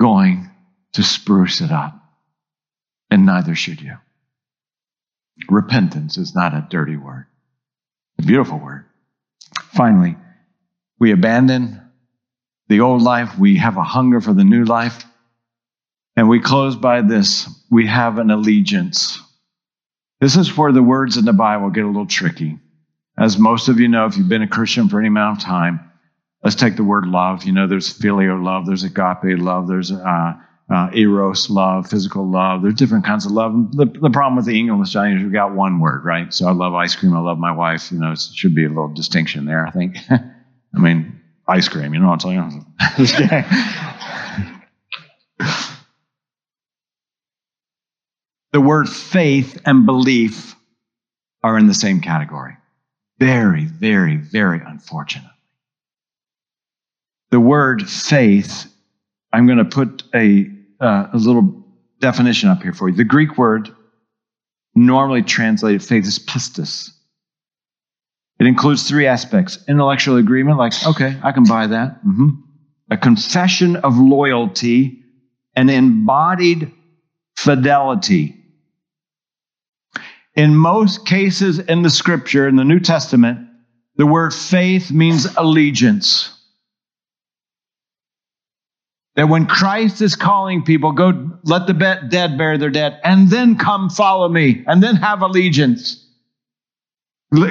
[0.00, 0.50] going
[0.94, 1.94] to spruce it up.
[3.10, 3.98] And neither should you.
[5.48, 7.26] Repentance is not a dirty word,
[8.18, 8.86] it's a beautiful word.
[9.72, 10.16] Finally,
[10.98, 11.80] we abandon
[12.68, 15.04] the old life, we have a hunger for the new life.
[16.16, 19.20] And we close by this we have an allegiance.
[20.20, 22.58] This is where the words in the Bible get a little tricky.
[23.18, 25.90] As most of you know, if you've been a Christian for any amount of time,
[26.42, 27.44] let's take the word love.
[27.44, 30.34] You know, there's filial love, there's agape love, there's uh,
[30.70, 32.62] uh, eros love, physical love.
[32.62, 33.52] There's different kinds of love.
[33.72, 36.32] The, the problem with the English Chinese, we've got one word, right?
[36.32, 37.14] So I love ice cream.
[37.14, 37.92] I love my wife.
[37.92, 39.96] You know, it should be a little distinction there, I think.
[40.10, 42.66] I mean, ice cream, you know what I'm
[43.06, 43.36] saying?
[48.52, 50.54] the word faith and belief
[51.42, 52.56] are in the same category.
[53.18, 55.30] Very, very, very unfortunate.
[57.30, 58.72] The word faith,
[59.32, 60.50] I'm going to put a,
[60.84, 61.64] uh, a little
[62.00, 62.94] definition up here for you.
[62.94, 63.70] The Greek word
[64.74, 66.90] normally translated faith is pistis.
[68.38, 72.04] It includes three aspects intellectual agreement, like, okay, I can buy that.
[72.04, 72.28] Mm-hmm.
[72.90, 75.02] A confession of loyalty,
[75.56, 76.70] an embodied
[77.36, 78.36] fidelity.
[80.34, 83.48] In most cases in the scripture, in the New Testament,
[83.96, 86.33] the word faith means allegiance.
[89.16, 93.56] That when Christ is calling people, go let the dead bury their dead, and then
[93.56, 96.00] come follow me, and then have allegiance.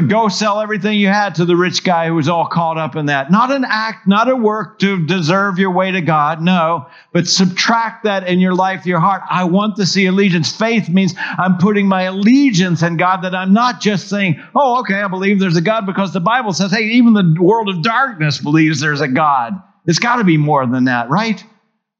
[0.07, 3.07] Go sell everything you had to the rich guy who was all caught up in
[3.07, 3.31] that.
[3.31, 8.05] Not an act, not a work to deserve your way to God, no, but subtract
[8.05, 9.23] that in your life, your heart.
[9.29, 10.55] I want to see allegiance.
[10.55, 15.01] Faith means I'm putting my allegiance in God, that I'm not just saying, oh, okay,
[15.01, 18.37] I believe there's a God because the Bible says, hey, even the world of darkness
[18.37, 19.53] believes there's a God.
[19.85, 21.43] It's got to be more than that, right?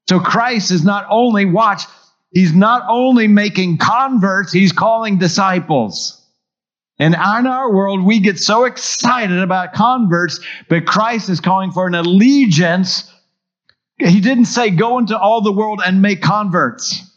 [0.08, 1.84] So Christ is not only, watch,
[2.32, 6.20] he's not only making converts, he's calling disciples.
[7.00, 10.40] And in our world, we get so excited about converts,
[10.70, 13.12] but Christ is calling for an allegiance.
[13.98, 17.10] He didn't say, go into all the world and make converts.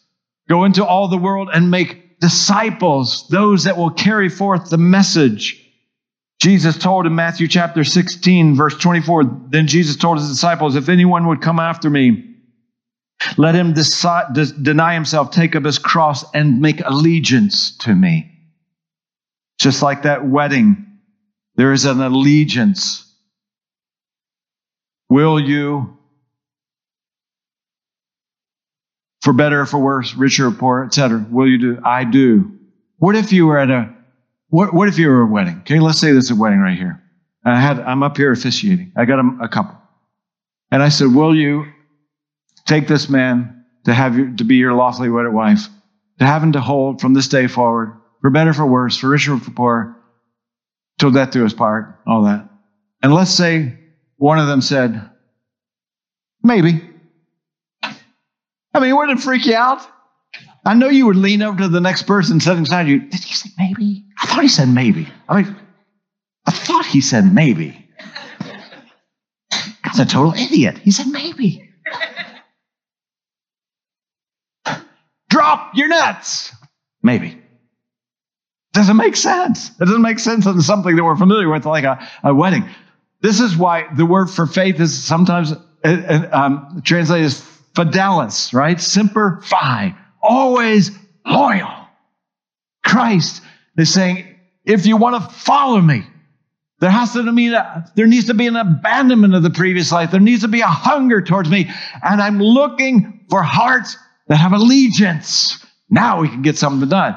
[0.48, 5.62] Go into all the world and make disciples, those that will carry forth the message.
[6.40, 11.26] Jesus told in Matthew chapter 16, verse 24, then Jesus told his disciples, if anyone
[11.26, 12.25] would come after me,
[13.36, 18.30] let him decide, deny himself, take up his cross, and make allegiance to me.
[19.58, 20.86] Just like that wedding,
[21.56, 23.02] there is an allegiance.
[25.08, 25.96] Will you,
[29.22, 31.78] for better or for worse, richer or poor, etc., will you do?
[31.84, 32.52] I do.
[32.98, 33.94] What if you were at a,
[34.48, 35.58] what, what if you were at a wedding?
[35.60, 37.02] Okay, let's say this is a wedding right here.
[37.44, 38.92] I had, I'm up here officiating.
[38.96, 39.76] I got a, a couple.
[40.70, 41.66] And I said, will you
[42.66, 45.68] take this man to have you, to be your lawfully wedded wife,
[46.18, 49.36] to have him to hold from this day forward for better, for worse, for richer,
[49.38, 49.96] for poor,
[50.98, 52.48] till death do us part, all that.
[53.02, 53.78] And let's say
[54.16, 55.10] one of them said,
[56.42, 56.82] maybe.
[57.82, 59.86] I mean, wouldn't it freak you out?
[60.64, 62.98] I know you would lean over to the next person sitting beside you.
[62.98, 64.04] Did he say maybe?
[64.20, 65.08] I thought he said maybe.
[65.28, 65.56] I mean,
[66.44, 67.88] I thought he said maybe.
[69.84, 70.78] Guy's a total idiot.
[70.78, 71.65] He said maybe.
[75.36, 76.50] Drop your nuts.
[77.02, 77.38] Maybe.
[78.72, 79.68] Doesn't make sense.
[79.68, 82.66] It doesn't make sense in something that we're familiar with, like a, a wedding.
[83.20, 87.42] This is why the word for faith is sometimes uh, uh, um, translated as
[87.74, 88.80] fidelis, right?
[88.80, 90.90] Semper fi, always
[91.26, 91.86] loyal.
[92.82, 93.42] Christ
[93.76, 96.06] is saying, if you want to follow me,
[96.80, 100.10] there has to be a, there needs to be an abandonment of the previous life.
[100.10, 101.70] There needs to be a hunger towards me,
[102.02, 103.98] and I'm looking for hearts
[104.28, 105.64] that have allegiance.
[105.88, 107.16] Now we can get something done.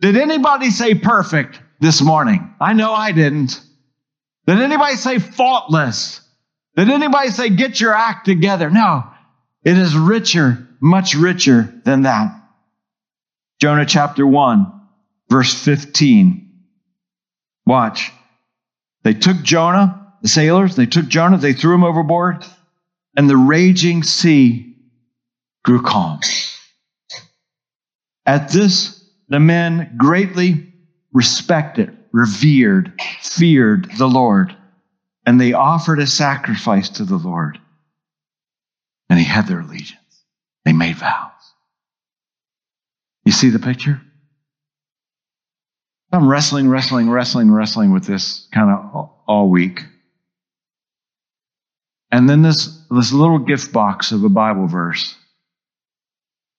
[0.00, 2.54] Did anybody say perfect this morning?
[2.60, 3.60] I know I didn't.
[4.46, 6.20] Did anybody say faultless?
[6.76, 8.70] Did anybody say get your act together?
[8.70, 9.04] No,
[9.64, 12.32] it is richer, much richer than that.
[13.60, 14.72] Jonah chapter 1,
[15.30, 16.42] verse 15.
[17.66, 18.12] Watch.
[19.02, 22.44] They took Jonah, the sailors, they took Jonah, they threw him overboard,
[23.16, 24.65] and the raging sea
[25.66, 26.20] grew calm.
[28.24, 30.72] At this, the men greatly
[31.12, 34.56] respected, revered, feared the Lord,
[35.26, 37.58] and they offered a sacrifice to the Lord.
[39.10, 39.98] And he had their allegiance.
[40.64, 41.32] They made vows.
[43.24, 44.00] You see the picture?
[46.12, 49.80] I'm wrestling, wrestling, wrestling, wrestling with this kind of all week.
[52.12, 55.16] And then this, this little gift box of a Bible verse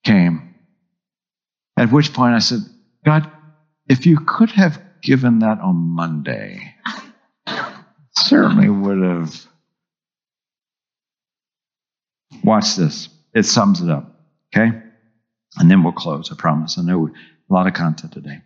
[0.08, 0.56] came.
[1.78, 2.62] At which point I said,
[3.06, 3.30] God,
[3.88, 6.74] if you could have given that on Monday,
[8.18, 9.46] certainly would have.
[12.44, 13.10] Watch this.
[13.36, 14.20] It sums it up.
[14.56, 14.72] Okay?
[15.60, 16.78] And then we'll close, I promise.
[16.78, 18.42] I know a lot of content today.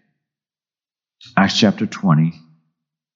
[1.37, 2.33] Acts chapter 20,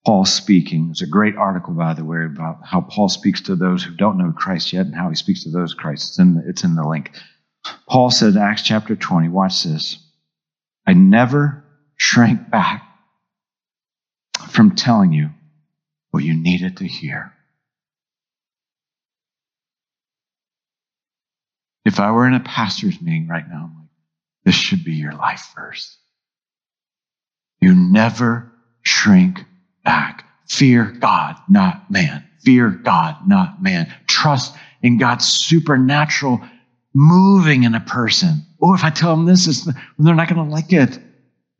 [0.06, 0.88] Paul speaking.
[0.88, 4.18] There's a great article, by the way, about how Paul speaks to those who don't
[4.18, 6.10] know Christ yet and how he speaks to those Christ.
[6.10, 7.12] It's in the, it's in the link.
[7.88, 9.98] Paul said, Acts chapter 20, watch this.
[10.86, 11.64] I never
[11.98, 12.84] shrank back
[14.50, 15.30] from telling you
[16.12, 17.34] what you needed to hear.
[21.86, 23.90] If I were in a pastor's meeting right now, I'm like,
[24.44, 25.98] this should be your life verse.
[27.62, 28.52] You never
[28.82, 29.44] shrink
[29.84, 30.26] back.
[30.48, 32.24] Fear God, not man.
[32.44, 33.94] Fear God, not man.
[34.08, 36.42] Trust in God's supernatural
[36.96, 38.46] moving in a person.
[38.62, 39.66] Oh, if I tell them this, is,
[40.00, 40.98] they're not going to like it.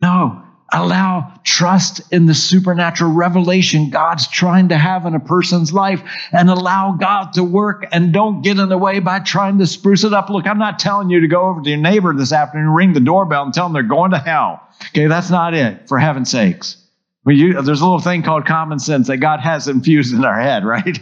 [0.02, 0.42] No,
[0.74, 6.50] allow trust in the supernatural revelation God's trying to have in a person's life and
[6.50, 10.14] allow God to work and don't get in the way by trying to spruce it
[10.14, 10.30] up.
[10.30, 13.00] Look, I'm not telling you to go over to your neighbor this afternoon, ring the
[13.00, 14.62] doorbell and tell them they're going to hell.
[14.88, 16.82] Okay, that's not it, for heaven's sakes.
[17.28, 20.64] You, there's a little thing called common sense that God has infused in our head,
[20.64, 21.00] right?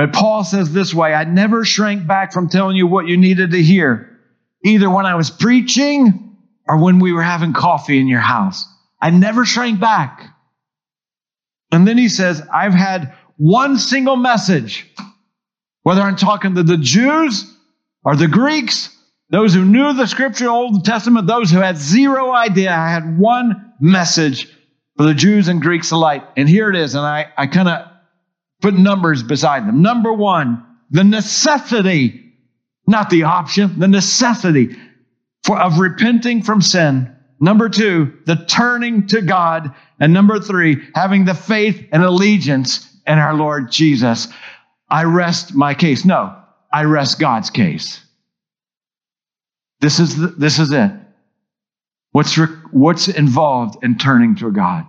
[0.00, 3.50] But Paul says this way I never shrank back from telling you what you needed
[3.50, 4.18] to hear,
[4.64, 8.64] either when I was preaching or when we were having coffee in your house.
[8.98, 10.24] I never shrank back.
[11.70, 14.90] And then he says, I've had one single message,
[15.82, 17.54] whether I'm talking to the Jews
[18.02, 18.96] or the Greeks,
[19.28, 22.72] those who knew the scripture, Old Testament, those who had zero idea.
[22.72, 24.50] I had one message
[24.96, 26.24] for the Jews and Greeks alike.
[26.38, 26.94] And here it is.
[26.94, 27.89] And I, I kind of
[28.60, 29.82] put numbers beside them.
[29.82, 32.32] Number one, the necessity,
[32.86, 34.76] not the option, the necessity
[35.44, 39.74] for, of repenting from sin Number two, the turning to God.
[39.98, 44.28] And number three, having the faith and allegiance in our Lord Jesus.
[44.90, 46.04] I rest my case.
[46.04, 46.36] No,
[46.72, 48.04] I rest God's case.
[49.80, 50.92] This is, the, this is it.
[52.12, 54.84] What's, re- what's involved in turning to God?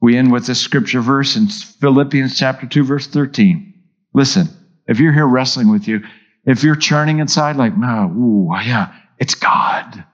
[0.00, 3.74] We end with this scripture verse in Philippians chapter 2, verse 13.
[4.14, 4.48] Listen,
[4.86, 6.00] if you're here wrestling with you,
[6.44, 10.04] if you're churning inside like, no, ooh, yeah, it's God.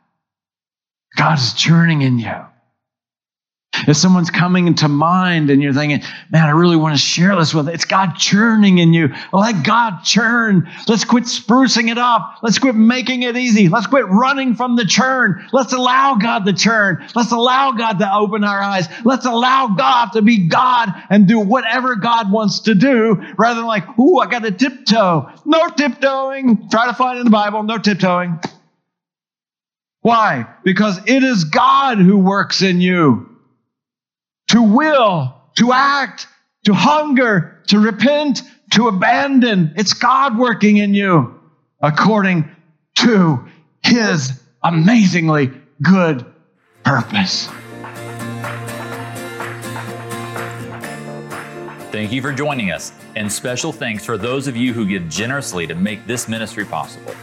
[1.16, 2.34] God is churning in you.
[3.87, 7.55] If someone's coming into mind and you're thinking, man, I really want to share this
[7.55, 9.14] with, it's God churning in you.
[9.33, 10.70] Let God churn.
[10.89, 12.39] Let's quit sprucing it up.
[12.43, 13.68] Let's quit making it easy.
[13.68, 15.47] Let's quit running from the churn.
[15.53, 17.07] Let's allow God to churn.
[17.14, 18.89] Let's allow God to open our eyes.
[19.05, 23.66] Let's allow God to be God and do whatever God wants to do rather than
[23.66, 25.31] like, ooh, I got to tiptoe.
[25.45, 26.68] No tiptoeing.
[26.70, 27.62] Try to find in the Bible.
[27.62, 28.41] No tiptoeing.
[30.01, 30.47] Why?
[30.62, 33.36] Because it is God who works in you
[34.49, 36.27] to will, to act,
[36.65, 39.73] to hunger, to repent, to abandon.
[39.77, 41.41] It's God working in you
[41.81, 42.49] according
[42.97, 43.47] to
[43.83, 45.51] his amazingly
[45.83, 46.25] good
[46.85, 47.49] purpose.
[51.93, 55.67] Thank you for joining us, and special thanks for those of you who give generously
[55.67, 57.15] to make this ministry possible.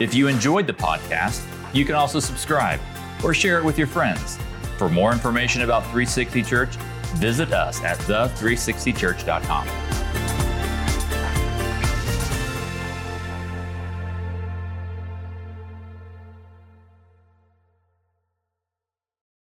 [0.00, 1.44] If you enjoyed the podcast,
[1.74, 2.80] you can also subscribe
[3.22, 4.38] or share it with your friends.
[4.78, 6.76] For more information about 360 Church,
[7.16, 9.93] visit us at the360church.com.